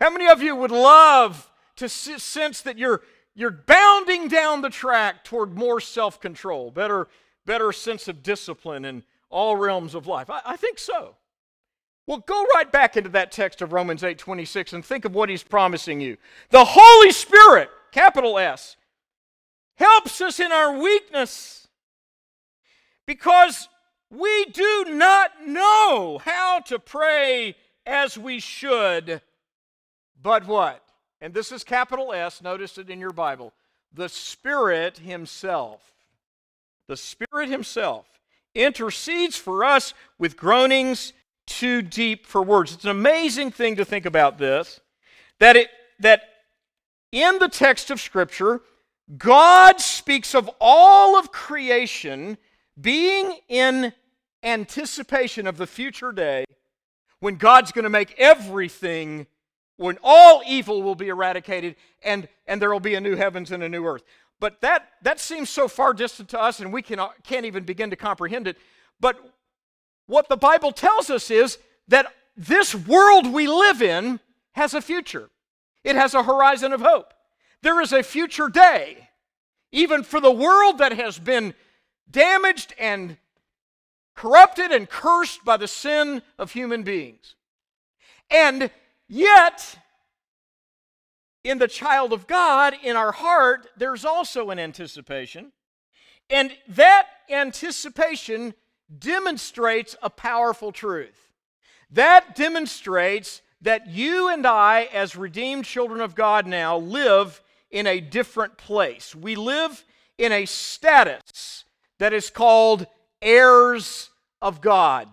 How 0.00 0.08
many 0.08 0.28
of 0.28 0.40
you 0.40 0.56
would 0.56 0.70
love 0.70 1.50
to 1.76 1.90
sense 1.90 2.62
that 2.62 2.78
you're, 2.78 3.02
you're 3.34 3.50
bounding 3.50 4.28
down 4.28 4.62
the 4.62 4.70
track 4.70 5.24
toward 5.24 5.54
more 5.54 5.78
self 5.78 6.22
control, 6.22 6.70
better, 6.70 7.08
better 7.44 7.70
sense 7.70 8.08
of 8.08 8.22
discipline 8.22 8.86
in 8.86 9.04
all 9.28 9.56
realms 9.56 9.94
of 9.94 10.06
life? 10.06 10.30
I, 10.30 10.40
I 10.46 10.56
think 10.56 10.78
so. 10.78 11.16
Well, 12.08 12.24
go 12.26 12.44
right 12.54 12.72
back 12.72 12.96
into 12.96 13.10
that 13.10 13.30
text 13.30 13.62
of 13.62 13.72
Romans 13.72 14.02
8 14.02 14.18
26 14.18 14.72
and 14.72 14.84
think 14.84 15.04
of 15.04 15.14
what 15.14 15.28
he's 15.28 15.44
promising 15.44 16.00
you. 16.00 16.16
The 16.50 16.64
Holy 16.64 17.12
Spirit, 17.12 17.70
capital 17.92 18.38
S, 18.38 18.76
helps 19.76 20.20
us 20.20 20.40
in 20.40 20.50
our 20.50 20.76
weakness 20.76 21.68
because 23.06 23.68
we 24.10 24.46
do 24.46 24.86
not 24.88 25.46
know 25.46 26.18
how 26.24 26.60
to 26.60 26.80
pray 26.80 27.54
as 27.86 28.18
we 28.18 28.40
should. 28.40 29.22
But 30.20 30.46
what? 30.48 30.82
and 31.20 31.34
this 31.34 31.52
is 31.52 31.64
capital 31.64 32.12
S, 32.12 32.42
notice 32.42 32.78
it 32.78 32.90
in 32.90 33.00
your 33.00 33.12
Bible. 33.12 33.52
The 33.92 34.08
Spirit 34.08 34.98
Himself, 34.98 35.92
the 36.86 36.96
Spirit 36.96 37.48
Himself 37.48 38.06
intercedes 38.54 39.36
for 39.36 39.64
us 39.64 39.94
with 40.18 40.36
groanings 40.36 41.12
too 41.48 41.82
deep 41.82 42.26
for 42.26 42.42
words. 42.42 42.74
It's 42.74 42.84
an 42.84 42.90
amazing 42.90 43.50
thing 43.50 43.76
to 43.76 43.84
think 43.84 44.06
about 44.06 44.38
this 44.38 44.80
that 45.40 45.56
it 45.56 45.68
that 46.00 46.22
in 47.10 47.38
the 47.38 47.48
text 47.48 47.90
of 47.90 48.00
scripture 48.00 48.60
God 49.16 49.80
speaks 49.80 50.34
of 50.34 50.50
all 50.60 51.18
of 51.18 51.32
creation 51.32 52.36
being 52.78 53.38
in 53.48 53.92
anticipation 54.42 55.46
of 55.46 55.56
the 55.56 55.66
future 55.66 56.12
day 56.12 56.44
when 57.20 57.36
God's 57.36 57.72
going 57.72 57.84
to 57.84 57.90
make 57.90 58.14
everything 58.18 59.26
when 59.76 59.98
all 60.02 60.42
evil 60.46 60.82
will 60.82 60.94
be 60.94 61.08
eradicated 61.08 61.76
and, 62.02 62.28
and 62.46 62.60
there 62.60 62.70
will 62.70 62.80
be 62.80 62.96
a 62.96 63.00
new 63.00 63.16
heavens 63.16 63.50
and 63.50 63.62
a 63.62 63.68
new 63.68 63.86
earth. 63.86 64.02
But 64.40 64.60
that, 64.60 64.88
that 65.02 65.18
seems 65.18 65.50
so 65.50 65.68
far 65.68 65.94
distant 65.94 66.28
to 66.30 66.40
us 66.40 66.60
and 66.60 66.72
we 66.72 66.82
can, 66.82 67.00
can't 67.24 67.46
even 67.46 67.64
begin 67.64 67.90
to 67.90 67.96
comprehend 67.96 68.46
it. 68.46 68.58
But 69.00 69.16
what 70.08 70.28
the 70.28 70.36
Bible 70.36 70.72
tells 70.72 71.10
us 71.10 71.30
is 71.30 71.58
that 71.86 72.12
this 72.36 72.74
world 72.74 73.32
we 73.32 73.46
live 73.46 73.80
in 73.80 74.18
has 74.52 74.74
a 74.74 74.80
future, 74.80 75.30
it 75.84 75.94
has 75.94 76.14
a 76.14 76.24
horizon 76.24 76.72
of 76.72 76.80
hope. 76.80 77.14
There 77.62 77.80
is 77.80 77.92
a 77.92 78.02
future 78.02 78.48
day, 78.48 79.08
even 79.70 80.02
for 80.02 80.20
the 80.20 80.32
world 80.32 80.78
that 80.78 80.92
has 80.92 81.20
been 81.20 81.54
damaged 82.10 82.74
and 82.78 83.16
corrupted 84.16 84.72
and 84.72 84.88
cursed 84.88 85.44
by 85.44 85.56
the 85.56 85.68
sin 85.68 86.22
of 86.38 86.50
human 86.52 86.82
beings. 86.82 87.36
And 88.28 88.70
Yet, 89.08 89.78
in 91.42 91.58
the 91.58 91.68
child 91.68 92.12
of 92.12 92.26
God, 92.26 92.74
in 92.82 92.94
our 92.94 93.12
heart, 93.12 93.66
there's 93.76 94.04
also 94.04 94.50
an 94.50 94.58
anticipation. 94.58 95.52
And 96.28 96.52
that 96.68 97.06
anticipation 97.30 98.52
demonstrates 98.96 99.96
a 100.02 100.10
powerful 100.10 100.72
truth. 100.72 101.32
That 101.90 102.34
demonstrates 102.34 103.42
that 103.62 103.88
you 103.88 104.28
and 104.28 104.46
I, 104.46 104.88
as 104.92 105.16
redeemed 105.16 105.64
children 105.64 106.00
of 106.00 106.14
God 106.14 106.46
now, 106.46 106.76
live 106.76 107.42
in 107.70 107.86
a 107.86 108.00
different 108.00 108.56
place. 108.56 109.14
We 109.14 109.36
live 109.36 109.84
in 110.16 110.32
a 110.32 110.46
status 110.46 111.64
that 111.98 112.12
is 112.12 112.30
called 112.30 112.86
heirs 113.20 114.10
of 114.40 114.60
God. 114.60 115.08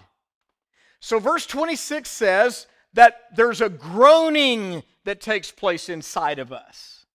So, 1.00 1.20
verse 1.20 1.46
26 1.46 2.10
says 2.10 2.68
that 2.94 3.28
there's 3.36 3.62
a 3.62 3.70
groaning 3.70 4.84
that 5.04 5.22
takes 5.22 5.52
place 5.52 5.90
inside 5.90 6.40
of 6.40 6.52
us. 6.52 7.06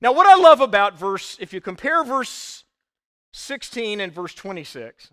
Now, 0.00 0.12
what 0.12 0.26
I 0.26 0.40
love 0.40 0.60
about 0.60 0.98
verse, 0.98 1.36
if 1.40 1.52
you 1.52 1.60
compare 1.60 2.04
verse 2.04 2.64
16 3.32 4.00
and 4.00 4.12
verse 4.12 4.34
26, 4.34 5.10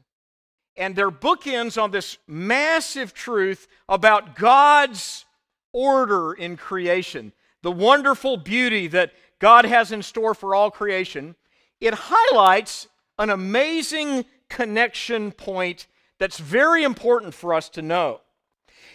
and 0.77 0.95
their 0.95 1.11
bookends 1.11 1.81
on 1.81 1.91
this 1.91 2.17
massive 2.27 3.13
truth 3.13 3.67
about 3.87 4.35
God's 4.35 5.25
order 5.71 6.33
in 6.33 6.57
creation, 6.57 7.33
the 7.61 7.71
wonderful 7.71 8.37
beauty 8.37 8.87
that 8.87 9.11
God 9.39 9.65
has 9.65 9.91
in 9.91 10.01
store 10.01 10.33
for 10.33 10.55
all 10.55 10.71
creation, 10.71 11.35
it 11.79 11.93
highlights 11.93 12.87
an 13.17 13.29
amazing 13.29 14.25
connection 14.49 15.31
point 15.31 15.87
that's 16.17 16.39
very 16.39 16.83
important 16.83 17.33
for 17.33 17.53
us 17.53 17.69
to 17.69 17.81
know. 17.81 18.21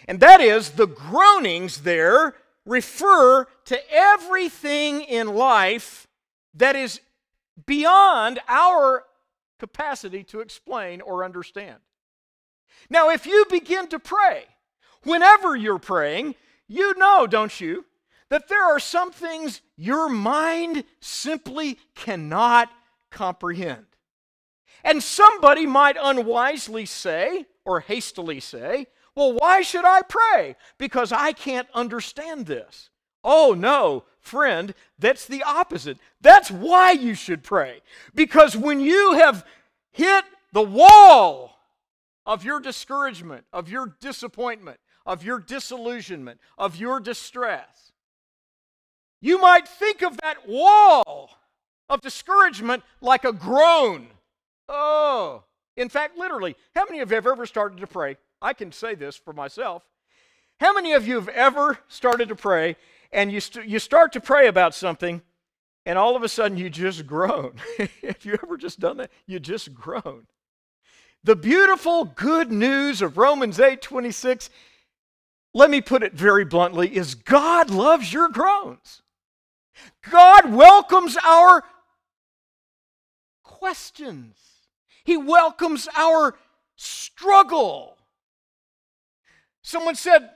And 0.07 0.19
that 0.19 0.41
is 0.41 0.71
the 0.71 0.87
groanings 0.87 1.81
there 1.81 2.35
refer 2.65 3.45
to 3.65 3.79
everything 3.93 5.01
in 5.01 5.35
life 5.35 6.07
that 6.53 6.75
is 6.75 7.01
beyond 7.65 8.39
our 8.47 9.03
capacity 9.61 10.23
to 10.23 10.39
explain 10.41 11.01
or 11.01 11.23
understand. 11.23 11.77
Now, 12.89 13.11
if 13.11 13.27
you 13.27 13.45
begin 13.47 13.87
to 13.89 13.99
pray, 13.99 14.45
whenever 15.03 15.55
you're 15.55 15.77
praying, 15.77 16.33
you 16.67 16.97
know, 16.97 17.27
don't 17.27 17.61
you, 17.61 17.85
that 18.29 18.47
there 18.47 18.63
are 18.63 18.79
some 18.79 19.11
things 19.11 19.61
your 19.77 20.09
mind 20.09 20.83
simply 20.99 21.77
cannot 21.93 22.71
comprehend. 23.11 23.85
And 24.83 25.03
somebody 25.03 25.67
might 25.67 25.97
unwisely 26.01 26.87
say, 26.87 27.45
or 27.63 27.81
hastily 27.81 28.39
say, 28.39 28.87
well, 29.13 29.33
why 29.33 29.61
should 29.61 29.85
I 29.85 30.01
pray? 30.01 30.55
Because 30.79 31.11
I 31.11 31.33
can't 31.33 31.67
understand 31.75 32.47
this. 32.47 32.89
Oh, 33.23 33.53
no, 33.55 34.05
friend, 34.21 34.73
that's 34.97 35.25
the 35.25 35.43
opposite. 35.43 35.97
That's 36.21 36.49
why 36.49 36.91
you 36.91 37.13
should 37.13 37.43
pray. 37.43 37.81
Because 38.15 38.55
when 38.55 38.79
you 38.79 39.13
have 39.13 39.45
hit 39.91 40.23
the 40.53 40.61
wall 40.61 41.57
of 42.25 42.45
your 42.45 42.59
discouragement, 42.59 43.45
of 43.51 43.69
your 43.69 43.95
disappointment, 43.99 44.79
of 45.05 45.23
your 45.23 45.39
disillusionment, 45.39 46.39
of 46.57 46.75
your 46.75 46.99
distress, 46.99 47.91
you 49.21 49.39
might 49.39 49.67
think 49.67 50.01
of 50.01 50.17
that 50.17 50.47
wall 50.47 51.31
of 51.89 52.01
discouragement 52.01 52.83
like 53.01 53.25
a 53.25 53.33
groan. 53.33 54.07
Oh, 54.69 55.43
in 55.75 55.89
fact, 55.89 56.17
literally, 56.17 56.55
how 56.75 56.85
many 56.85 56.99
of 56.99 57.09
you 57.09 57.15
have 57.15 57.27
ever 57.27 57.45
started 57.45 57.79
to 57.79 57.87
pray? 57.87 58.17
I 58.41 58.53
can 58.53 58.71
say 58.71 58.95
this 58.95 59.15
for 59.15 59.33
myself. 59.33 59.83
How 60.59 60.73
many 60.73 60.93
of 60.93 61.07
you 61.07 61.15
have 61.15 61.29
ever 61.29 61.79
started 61.87 62.29
to 62.29 62.35
pray 62.35 62.75
and 63.11 63.31
you, 63.31 63.39
st- 63.39 63.67
you 63.67 63.79
start 63.79 64.13
to 64.13 64.21
pray 64.21 64.47
about 64.47 64.73
something 64.73 65.21
and 65.85 65.97
all 65.97 66.15
of 66.15 66.23
a 66.23 66.29
sudden 66.29 66.57
you 66.57 66.69
just 66.69 67.05
groan? 67.05 67.55
have 67.77 68.23
you 68.23 68.37
ever 68.41 68.57
just 68.57 68.79
done 68.79 68.97
that? 68.97 69.11
You 69.25 69.39
just 69.39 69.73
groan. 69.73 70.27
The 71.23 71.35
beautiful 71.35 72.05
good 72.05 72.51
news 72.51 73.01
of 73.01 73.17
Romans 73.17 73.59
8 73.59 73.81
26, 73.81 74.49
let 75.53 75.69
me 75.69 75.81
put 75.81 76.03
it 76.03 76.13
very 76.13 76.45
bluntly, 76.45 76.95
is 76.95 77.15
God 77.15 77.69
loves 77.69 78.11
your 78.11 78.29
groans. 78.29 79.01
God 80.09 80.51
welcomes 80.51 81.17
our 81.23 81.63
questions. 83.43 84.35
He 85.03 85.17
welcomes 85.17 85.87
our 85.95 86.35
struggle. 86.75 87.97
Someone 89.61 89.95
said, 89.95 90.29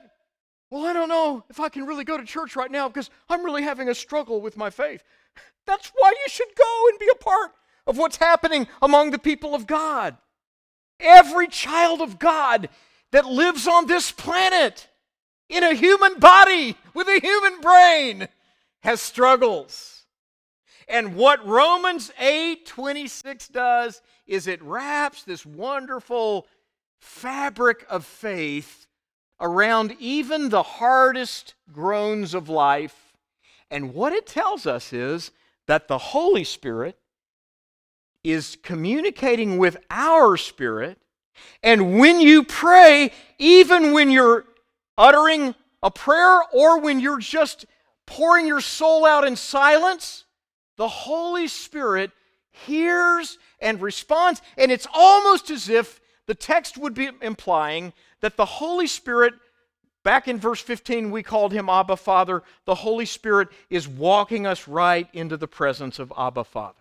Well, 0.70 0.84
I 0.84 0.92
don't 0.92 1.08
know 1.08 1.44
if 1.48 1.60
I 1.60 1.68
can 1.68 1.86
really 1.86 2.04
go 2.04 2.18
to 2.18 2.24
church 2.24 2.56
right 2.56 2.70
now 2.70 2.88
because 2.88 3.10
I'm 3.28 3.44
really 3.44 3.62
having 3.62 3.88
a 3.88 3.94
struggle 3.94 4.40
with 4.40 4.56
my 4.56 4.70
faith. 4.70 5.02
That's 5.66 5.92
why 5.94 6.10
you 6.10 6.28
should 6.28 6.54
go 6.56 6.84
and 6.90 6.98
be 6.98 7.08
a 7.12 7.22
part 7.22 7.52
of 7.86 7.98
what's 7.98 8.16
happening 8.16 8.66
among 8.82 9.10
the 9.10 9.18
people 9.18 9.54
of 9.54 9.66
God. 9.66 10.16
Every 10.98 11.46
child 11.46 12.00
of 12.00 12.18
God 12.18 12.68
that 13.12 13.26
lives 13.26 13.68
on 13.68 13.86
this 13.86 14.10
planet 14.10 14.88
in 15.48 15.62
a 15.62 15.74
human 15.74 16.18
body 16.18 16.76
with 16.94 17.06
a 17.08 17.20
human 17.20 17.60
brain 17.60 18.28
has 18.82 19.00
struggles. 19.00 20.04
And 20.88 21.16
what 21.16 21.46
Romans 21.46 22.12
8 22.18 22.66
26 22.66 23.48
does 23.48 24.02
is 24.26 24.46
it 24.46 24.62
wraps 24.62 25.22
this 25.22 25.44
wonderful 25.44 26.46
fabric 27.00 27.84
of 27.88 28.04
faith 28.04 28.86
around 29.40 29.96
even 29.98 30.48
the 30.48 30.62
hardest 30.62 31.54
groans 31.72 32.34
of 32.34 32.48
life. 32.48 33.14
And 33.70 33.94
what 33.94 34.12
it 34.12 34.26
tells 34.26 34.66
us 34.66 34.92
is 34.92 35.30
that 35.66 35.88
the 35.88 35.98
Holy 35.98 36.44
Spirit 36.44 36.98
is 38.22 38.56
communicating 38.62 39.58
with 39.58 39.76
our 39.90 40.36
spirit. 40.36 40.98
And 41.62 41.98
when 41.98 42.20
you 42.20 42.44
pray, 42.44 43.12
even 43.38 43.92
when 43.92 44.10
you're 44.10 44.44
uttering 44.96 45.54
a 45.82 45.90
prayer 45.90 46.40
or 46.52 46.80
when 46.80 46.98
you're 46.98 47.18
just 47.18 47.66
pouring 48.06 48.46
your 48.46 48.60
soul 48.60 49.04
out 49.04 49.26
in 49.26 49.36
silence, 49.36 50.24
the 50.76 50.88
Holy 50.88 51.48
Spirit 51.48 52.10
hears 52.50 53.38
and 53.60 53.80
responds. 53.80 54.40
And 54.56 54.72
it's 54.72 54.86
almost 54.92 55.50
as 55.50 55.68
if 55.68 56.00
the 56.26 56.34
text 56.34 56.78
would 56.78 56.94
be 56.94 57.10
implying 57.22 57.92
that 58.20 58.36
the 58.36 58.44
Holy 58.44 58.86
Spirit, 58.86 59.34
back 60.04 60.28
in 60.28 60.38
verse 60.38 60.60
15, 60.60 61.10
we 61.10 61.22
called 61.22 61.52
him 61.52 61.68
Abba 61.68 61.96
Father. 61.96 62.42
The 62.64 62.74
Holy 62.74 63.06
Spirit 63.06 63.48
is 63.70 63.88
walking 63.88 64.46
us 64.46 64.68
right 64.68 65.08
into 65.12 65.36
the 65.36 65.48
presence 65.48 65.98
of 65.98 66.12
Abba 66.16 66.44
Father. 66.44 66.74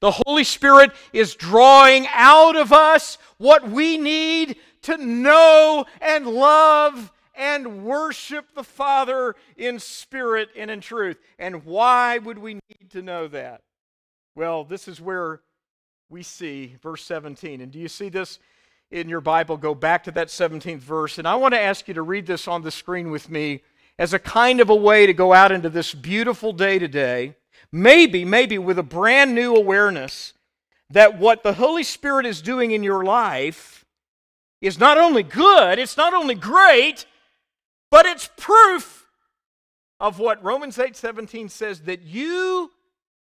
The 0.00 0.22
Holy 0.24 0.44
Spirit 0.44 0.92
is 1.12 1.34
drawing 1.34 2.06
out 2.12 2.56
of 2.56 2.72
us 2.72 3.18
what 3.38 3.68
we 3.68 3.98
need 3.98 4.56
to 4.82 4.96
know 4.96 5.84
and 6.00 6.26
love 6.26 7.12
and 7.34 7.84
worship 7.84 8.54
the 8.54 8.62
Father 8.62 9.34
in 9.56 9.78
spirit 9.78 10.50
and 10.56 10.70
in 10.70 10.80
truth. 10.80 11.18
And 11.38 11.64
why 11.64 12.18
would 12.18 12.38
we 12.38 12.54
need 12.54 12.90
to 12.90 13.02
know 13.02 13.28
that? 13.28 13.62
Well, 14.34 14.64
this 14.64 14.88
is 14.88 15.00
where 15.00 15.40
we 16.08 16.22
see 16.22 16.76
verse 16.82 17.02
17. 17.04 17.60
And 17.60 17.72
do 17.72 17.78
you 17.78 17.88
see 17.88 18.08
this 18.08 18.38
in 18.90 19.08
your 19.08 19.20
Bible? 19.20 19.56
Go 19.56 19.74
back 19.74 20.04
to 20.04 20.10
that 20.12 20.28
17th 20.28 20.78
verse. 20.78 21.18
And 21.18 21.26
I 21.26 21.36
want 21.36 21.54
to 21.54 21.60
ask 21.60 21.88
you 21.88 21.94
to 21.94 22.02
read 22.02 22.26
this 22.26 22.48
on 22.48 22.62
the 22.62 22.70
screen 22.70 23.10
with 23.10 23.30
me 23.30 23.62
as 23.98 24.14
a 24.14 24.18
kind 24.18 24.60
of 24.60 24.70
a 24.70 24.74
way 24.74 25.06
to 25.06 25.12
go 25.12 25.32
out 25.32 25.52
into 25.52 25.68
this 25.68 25.94
beautiful 25.94 26.52
day 26.52 26.78
today. 26.78 27.36
Maybe, 27.72 28.24
maybe 28.24 28.58
with 28.58 28.78
a 28.78 28.82
brand 28.82 29.34
new 29.34 29.54
awareness 29.54 30.32
that 30.90 31.18
what 31.18 31.42
the 31.42 31.52
Holy 31.54 31.82
Spirit 31.84 32.26
is 32.26 32.42
doing 32.42 32.72
in 32.72 32.82
your 32.82 33.04
life 33.04 33.84
is 34.60 34.78
not 34.78 34.98
only 34.98 35.22
good, 35.22 35.78
it's 35.78 35.96
not 35.96 36.12
only 36.12 36.34
great, 36.34 37.06
but 37.90 38.06
it's 38.06 38.28
proof 38.36 39.06
of 40.00 40.18
what 40.18 40.42
Romans 40.42 40.78
8:17 40.78 41.48
says 41.50 41.82
that 41.82 42.02
you 42.02 42.72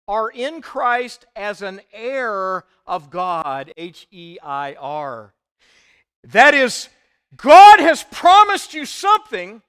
are 0.07 0.29
in 0.29 0.61
Christ 0.61 1.25
as 1.35 1.61
an 1.61 1.81
heir 1.93 2.65
of 2.85 3.09
God, 3.09 3.73
H 3.77 4.07
E 4.11 4.37
I 4.41 4.75
R. 4.79 5.33
That 6.23 6.53
is 6.53 6.89
God 7.35 7.79
has 7.79 8.03
promised 8.11 8.73
you 8.73 8.85
something 8.85 9.61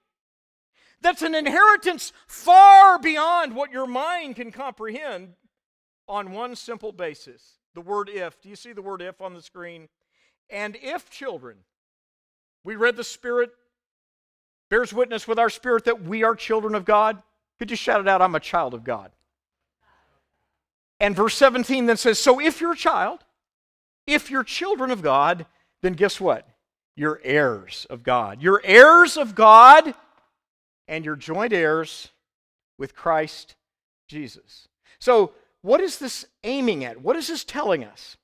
that's 1.00 1.22
an 1.22 1.34
inheritance 1.34 2.12
far 2.26 2.98
beyond 2.98 3.54
what 3.54 3.72
your 3.72 3.86
mind 3.86 4.36
can 4.36 4.52
comprehend 4.52 5.34
on 6.08 6.32
one 6.32 6.56
simple 6.56 6.92
basis. 6.92 7.58
The 7.74 7.80
word 7.80 8.08
if. 8.08 8.40
Do 8.40 8.48
you 8.48 8.56
see 8.56 8.72
the 8.72 8.82
word 8.82 9.02
if 9.02 9.20
on 9.20 9.34
the 9.34 9.42
screen? 9.42 9.88
And 10.50 10.76
if 10.80 11.10
children, 11.10 11.58
we 12.62 12.76
read 12.76 12.96
the 12.96 13.04
Spirit 13.04 13.50
bears 14.74 14.92
witness 14.92 15.28
with 15.28 15.38
our 15.38 15.50
spirit 15.50 15.84
that 15.84 16.02
we 16.02 16.24
are 16.24 16.34
children 16.34 16.74
of 16.74 16.84
God. 16.84 17.22
Could 17.58 17.70
you 17.70 17.76
shout 17.76 18.00
it 18.00 18.08
out? 18.08 18.20
I'm 18.20 18.34
a 18.34 18.40
child 18.40 18.74
of 18.74 18.82
God. 18.82 19.12
And 20.98 21.14
verse 21.14 21.36
17 21.36 21.86
then 21.86 21.96
says, 21.96 22.18
So 22.18 22.40
if 22.40 22.60
you're 22.60 22.72
a 22.72 22.76
child, 22.76 23.20
if 24.06 24.30
you're 24.30 24.44
children 24.44 24.90
of 24.90 25.02
God, 25.02 25.46
then 25.84 25.92
guess 25.92 26.18
what? 26.18 26.48
You're 26.96 27.20
heirs 27.22 27.86
of 27.90 28.02
God. 28.02 28.40
You're 28.40 28.62
heirs 28.64 29.18
of 29.18 29.34
God, 29.34 29.94
and 30.88 31.04
you're 31.04 31.14
joint 31.14 31.52
heirs 31.52 32.08
with 32.78 32.96
Christ 32.96 33.54
Jesus. 34.08 34.68
So, 34.98 35.32
what 35.60 35.82
is 35.82 35.98
this 35.98 36.24
aiming 36.42 36.84
at? 36.84 37.02
What 37.02 37.16
is 37.16 37.28
this 37.28 37.44
telling 37.44 37.84
us? 37.84 38.16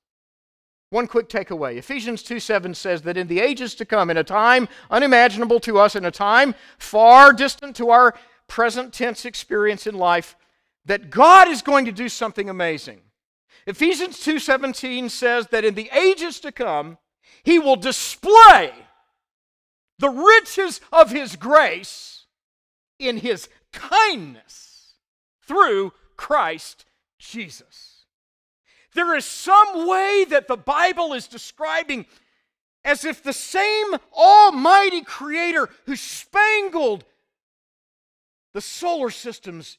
One 0.89 1.07
quick 1.07 1.29
takeaway. 1.29 1.77
Ephesians 1.77 2.23
2 2.23 2.41
7 2.41 2.73
says 2.73 3.03
that 3.03 3.19
in 3.19 3.27
the 3.27 3.41
ages 3.41 3.75
to 3.75 3.85
come, 3.85 4.09
in 4.09 4.17
a 4.17 4.25
time 4.25 4.67
unimaginable 4.91 5.61
to 5.61 5.79
us, 5.79 5.95
in 5.95 6.07
a 6.07 6.11
time 6.11 6.55
far 6.79 7.35
distant 7.35 7.77
to 7.77 7.91
our 7.91 8.15
present 8.49 8.95
tense 8.95 9.27
experience 9.27 9.87
in 9.87 9.97
life, 9.97 10.35
that 10.87 11.11
God 11.11 11.47
is 11.47 11.61
going 11.61 11.85
to 11.85 11.93
do 11.93 12.09
something 12.09 12.49
amazing. 12.49 13.03
Ephesians 13.67 14.19
2:17 14.19 15.11
says 15.11 15.49
that 15.49 15.67
in 15.67 15.75
the 15.75 15.91
ages 15.93 16.41
to 16.41 16.51
come, 16.51 16.97
he 17.43 17.59
will 17.59 17.77
display 17.77 18.73
the 19.99 20.11
riches 20.11 20.81
of 20.93 21.11
his 21.11 21.37
grace 21.37 22.25
in 22.99 23.19
his 23.19 23.49
kindness 23.73 24.95
through 25.47 25.93
Christ 26.17 26.87
Jesus. 27.19 28.05
There 28.95 29.15
is 29.15 29.25
some 29.25 29.89
way 29.89 30.25
that 30.31 30.49
the 30.49 30.57
Bible 30.57 31.13
is 31.13 31.29
describing 31.29 32.07
as 32.85 33.05
if 33.05 33.23
the 33.23 33.33
same 33.33 33.95
almighty 34.13 35.03
creator 35.03 35.69
who 35.87 35.97
spangled 35.97 37.05
the 38.53 38.61
solar 38.61 39.11
systems 39.11 39.79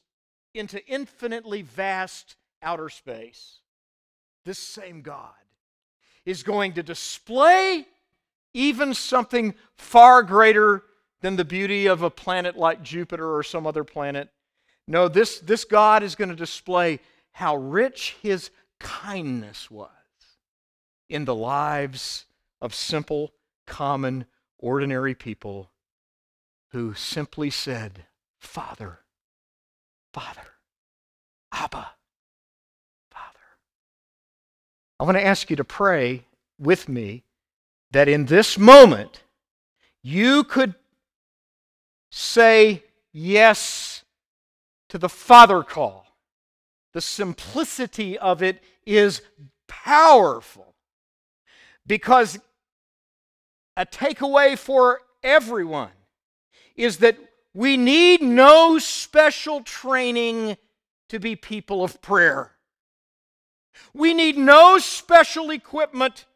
into 0.54 0.84
infinitely 0.86 1.62
vast 1.62 2.36
outer 2.62 2.88
space, 2.88 3.58
this 4.44 4.58
same 4.58 5.02
God 5.02 5.41
is 6.24 6.42
going 6.42 6.72
to 6.74 6.82
display 6.82 7.86
even 8.54 8.94
something 8.94 9.54
far 9.76 10.22
greater 10.22 10.82
than 11.20 11.36
the 11.36 11.44
beauty 11.44 11.86
of 11.86 12.02
a 12.02 12.10
planet 12.10 12.56
like 12.56 12.82
Jupiter 12.82 13.34
or 13.34 13.42
some 13.42 13.66
other 13.66 13.84
planet. 13.84 14.28
No, 14.86 15.08
this, 15.08 15.38
this 15.38 15.64
God 15.64 16.02
is 16.02 16.14
going 16.14 16.28
to 16.28 16.36
display 16.36 17.00
how 17.32 17.56
rich 17.56 18.16
his 18.20 18.50
kindness 18.78 19.70
was 19.70 19.90
in 21.08 21.24
the 21.24 21.34
lives 21.34 22.26
of 22.60 22.74
simple, 22.74 23.32
common, 23.66 24.26
ordinary 24.58 25.14
people 25.14 25.70
who 26.70 26.94
simply 26.94 27.50
said, 27.50 28.06
Father, 28.38 29.00
Father, 30.12 30.54
Abba, 31.52 31.92
I 35.02 35.04
want 35.04 35.18
to 35.18 35.26
ask 35.26 35.50
you 35.50 35.56
to 35.56 35.64
pray 35.64 36.22
with 36.60 36.88
me 36.88 37.24
that 37.90 38.08
in 38.08 38.26
this 38.26 38.56
moment 38.56 39.24
you 40.00 40.44
could 40.44 40.76
say 42.12 42.84
yes 43.12 44.04
to 44.90 44.98
the 44.98 45.08
Father 45.08 45.64
call. 45.64 46.06
The 46.92 47.00
simplicity 47.00 48.16
of 48.16 48.44
it 48.44 48.62
is 48.86 49.22
powerful 49.66 50.72
because 51.84 52.38
a 53.76 53.84
takeaway 53.84 54.56
for 54.56 55.00
everyone 55.24 55.90
is 56.76 56.98
that 56.98 57.18
we 57.52 57.76
need 57.76 58.22
no 58.22 58.78
special 58.78 59.62
training 59.62 60.56
to 61.08 61.18
be 61.18 61.34
people 61.34 61.82
of 61.82 62.00
prayer. 62.02 62.52
We 63.94 64.14
need 64.14 64.36
no 64.36 64.78
special 64.78 65.50
equipment 65.50 66.26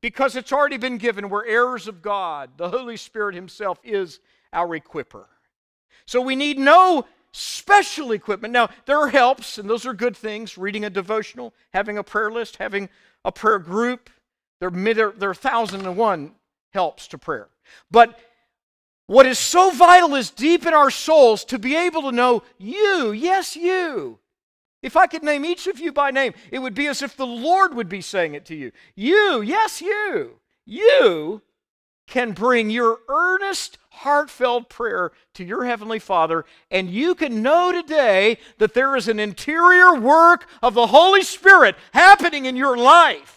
because 0.00 0.36
it's 0.36 0.52
already 0.52 0.76
been 0.76 0.98
given. 0.98 1.28
We're 1.28 1.46
heirs 1.46 1.86
of 1.88 2.02
God. 2.02 2.50
The 2.56 2.70
Holy 2.70 2.96
Spirit 2.96 3.34
Himself 3.34 3.78
is 3.84 4.20
our 4.52 4.78
equiper. 4.78 5.26
So 6.06 6.20
we 6.20 6.36
need 6.36 6.58
no 6.58 7.06
special 7.32 8.12
equipment. 8.12 8.52
Now, 8.52 8.70
there 8.86 8.98
are 8.98 9.08
helps, 9.08 9.58
and 9.58 9.68
those 9.68 9.86
are 9.86 9.94
good 9.94 10.16
things 10.16 10.58
reading 10.58 10.84
a 10.84 10.90
devotional, 10.90 11.54
having 11.72 11.98
a 11.98 12.02
prayer 12.02 12.30
list, 12.30 12.56
having 12.56 12.88
a 13.24 13.32
prayer 13.32 13.58
group. 13.58 14.10
There 14.60 14.68
are, 14.68 15.12
there 15.12 15.30
are 15.30 15.34
thousand 15.34 15.86
and 15.86 15.96
one 15.96 16.32
helps 16.72 17.08
to 17.08 17.18
prayer. 17.18 17.48
But 17.90 18.18
what 19.10 19.26
is 19.26 19.40
so 19.40 19.70
vital 19.70 20.14
is 20.14 20.30
deep 20.30 20.66
in 20.66 20.72
our 20.72 20.88
souls 20.88 21.44
to 21.46 21.58
be 21.58 21.74
able 21.74 22.02
to 22.02 22.12
know 22.12 22.44
you, 22.58 23.10
yes, 23.10 23.56
you. 23.56 24.19
If 24.82 24.96
I 24.96 25.06
could 25.06 25.22
name 25.22 25.44
each 25.44 25.66
of 25.66 25.78
you 25.78 25.92
by 25.92 26.10
name, 26.10 26.32
it 26.50 26.60
would 26.60 26.74
be 26.74 26.86
as 26.86 27.02
if 27.02 27.16
the 27.16 27.26
Lord 27.26 27.74
would 27.74 27.88
be 27.88 28.00
saying 28.00 28.34
it 28.34 28.46
to 28.46 28.54
you. 28.54 28.72
You, 28.94 29.42
yes, 29.42 29.80
you. 29.82 30.40
You 30.64 31.42
can 32.06 32.32
bring 32.32 32.70
your 32.70 32.98
earnest, 33.08 33.78
heartfelt 33.90 34.68
prayer 34.68 35.12
to 35.34 35.44
your 35.44 35.64
Heavenly 35.64 35.98
Father, 35.98 36.44
and 36.70 36.90
you 36.90 37.14
can 37.14 37.42
know 37.42 37.70
today 37.72 38.38
that 38.58 38.74
there 38.74 38.96
is 38.96 39.06
an 39.06 39.20
interior 39.20 39.94
work 39.94 40.46
of 40.62 40.74
the 40.74 40.88
Holy 40.88 41.22
Spirit 41.22 41.76
happening 41.92 42.46
in 42.46 42.56
your 42.56 42.76
life. 42.76 43.36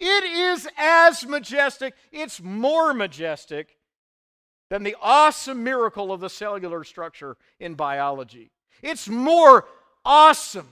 It 0.00 0.24
is 0.24 0.68
as 0.76 1.24
majestic, 1.24 1.94
it's 2.10 2.42
more 2.42 2.92
majestic 2.92 3.76
than 4.68 4.82
the 4.82 4.96
awesome 5.00 5.62
miracle 5.62 6.12
of 6.12 6.20
the 6.20 6.30
cellular 6.30 6.82
structure 6.82 7.36
in 7.60 7.74
biology. 7.74 8.50
It's 8.82 9.08
more 9.08 9.66
awesome 10.04 10.68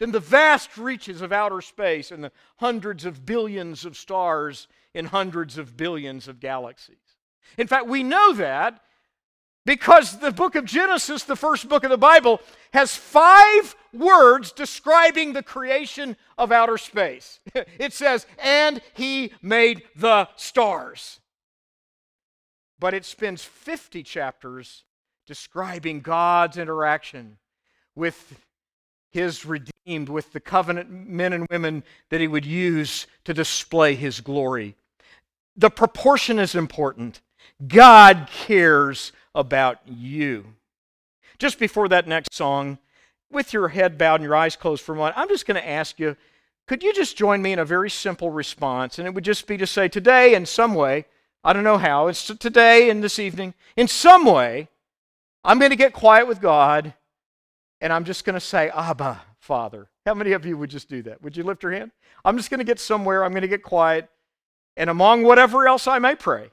than 0.00 0.12
the 0.12 0.20
vast 0.20 0.76
reaches 0.76 1.22
of 1.22 1.32
outer 1.32 1.60
space 1.60 2.10
and 2.10 2.22
the 2.22 2.32
hundreds 2.56 3.04
of 3.04 3.24
billions 3.24 3.84
of 3.84 3.96
stars 3.96 4.68
in 4.92 5.06
hundreds 5.06 5.58
of 5.58 5.76
billions 5.76 6.28
of 6.28 6.40
galaxies. 6.40 6.96
In 7.58 7.66
fact, 7.66 7.86
we 7.86 8.02
know 8.02 8.32
that 8.34 8.80
because 9.66 10.18
the 10.18 10.30
book 10.30 10.56
of 10.56 10.64
Genesis, 10.64 11.24
the 11.24 11.36
first 11.36 11.68
book 11.68 11.84
of 11.84 11.90
the 11.90 11.96
Bible, 11.96 12.40
has 12.72 12.94
five 12.94 13.74
words 13.92 14.52
describing 14.52 15.32
the 15.32 15.42
creation 15.42 16.16
of 16.36 16.52
outer 16.52 16.78
space. 16.78 17.40
It 17.78 17.92
says, 17.92 18.26
and 18.38 18.80
he 18.94 19.32
made 19.40 19.82
the 19.96 20.28
stars. 20.36 21.20
But 22.78 22.94
it 22.94 23.04
spends 23.04 23.42
50 23.42 24.02
chapters 24.02 24.84
describing 25.26 26.00
God's 26.00 26.58
interaction 26.58 27.38
with 27.94 28.43
his 29.14 29.46
redeemed, 29.46 30.08
with 30.08 30.32
the 30.32 30.40
covenant 30.40 30.90
men 30.90 31.32
and 31.32 31.46
women 31.48 31.84
that 32.10 32.20
he 32.20 32.26
would 32.26 32.44
use 32.44 33.06
to 33.24 33.32
display 33.32 33.94
his 33.94 34.20
glory. 34.20 34.74
The 35.56 35.70
proportion 35.70 36.40
is 36.40 36.56
important. 36.56 37.20
God 37.66 38.28
cares 38.32 39.12
about 39.32 39.78
you. 39.86 40.54
Just 41.38 41.60
before 41.60 41.88
that 41.88 42.08
next 42.08 42.34
song, 42.34 42.78
with 43.30 43.52
your 43.52 43.68
head 43.68 43.96
bowed 43.96 44.16
and 44.16 44.24
your 44.24 44.34
eyes 44.34 44.56
closed 44.56 44.82
for 44.82 44.94
a 44.94 44.96
moment, 44.96 45.16
I'm 45.16 45.28
just 45.28 45.46
going 45.46 45.60
to 45.60 45.68
ask 45.68 46.00
you 46.00 46.16
could 46.66 46.82
you 46.82 46.92
just 46.92 47.16
join 47.16 47.40
me 47.40 47.52
in 47.52 47.58
a 47.58 47.64
very 47.64 47.90
simple 47.90 48.30
response? 48.30 48.98
And 48.98 49.06
it 49.06 49.14
would 49.14 49.24
just 49.24 49.46
be 49.46 49.56
to 49.58 49.66
say, 49.66 49.86
today, 49.86 50.34
in 50.34 50.46
some 50.46 50.74
way, 50.74 51.04
I 51.44 51.52
don't 51.52 51.62
know 51.62 51.78
how, 51.78 52.08
it's 52.08 52.26
today 52.26 52.88
and 52.90 53.04
this 53.04 53.18
evening, 53.18 53.54
in 53.76 53.86
some 53.86 54.24
way, 54.24 54.68
I'm 55.44 55.58
going 55.58 55.70
to 55.70 55.76
get 55.76 55.92
quiet 55.92 56.26
with 56.26 56.40
God 56.40 56.94
and 57.84 57.92
I'm 57.92 58.04
just 58.04 58.24
going 58.24 58.32
to 58.32 58.40
say, 58.40 58.70
Abba, 58.70 59.20
Father. 59.40 59.90
How 60.06 60.14
many 60.14 60.32
of 60.32 60.46
you 60.46 60.56
would 60.56 60.70
just 60.70 60.88
do 60.88 61.02
that? 61.02 61.20
Would 61.20 61.36
you 61.36 61.44
lift 61.44 61.62
your 61.62 61.72
hand? 61.72 61.90
I'm 62.24 62.38
just 62.38 62.48
going 62.48 62.58
to 62.58 62.64
get 62.64 62.80
somewhere, 62.80 63.22
I'm 63.22 63.32
going 63.32 63.42
to 63.42 63.48
get 63.48 63.62
quiet, 63.62 64.08
and 64.74 64.88
among 64.88 65.22
whatever 65.22 65.68
else 65.68 65.86
I 65.86 65.98
may 65.98 66.14
pray, 66.14 66.50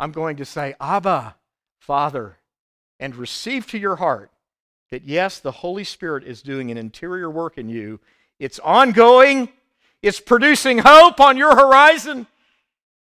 I'm 0.00 0.10
going 0.10 0.38
to 0.38 0.44
say, 0.44 0.74
Abba, 0.80 1.36
Father, 1.78 2.38
and 2.98 3.14
receive 3.14 3.68
to 3.68 3.78
your 3.78 3.94
heart 3.94 4.32
that 4.90 5.04
yes, 5.04 5.38
the 5.38 5.52
Holy 5.52 5.84
Spirit 5.84 6.24
is 6.24 6.42
doing 6.42 6.72
an 6.72 6.76
interior 6.76 7.30
work 7.30 7.58
in 7.58 7.68
you. 7.68 8.00
It's 8.40 8.58
ongoing, 8.58 9.48
it's 10.02 10.18
producing 10.18 10.78
hope 10.78 11.20
on 11.20 11.36
your 11.36 11.54
horizon, 11.54 12.26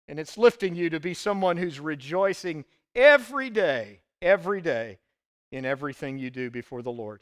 and 0.08 0.18
it's 0.18 0.38
lifting 0.38 0.74
you 0.74 0.88
to 0.88 0.98
be 0.98 1.12
someone 1.12 1.58
who's 1.58 1.78
rejoicing 1.78 2.64
every 2.94 3.50
day, 3.50 4.00
every 4.22 4.62
day 4.62 4.98
in 5.52 5.66
everything 5.66 6.18
you 6.18 6.30
do 6.30 6.50
before 6.50 6.80
the 6.80 6.92
Lord. 6.92 7.18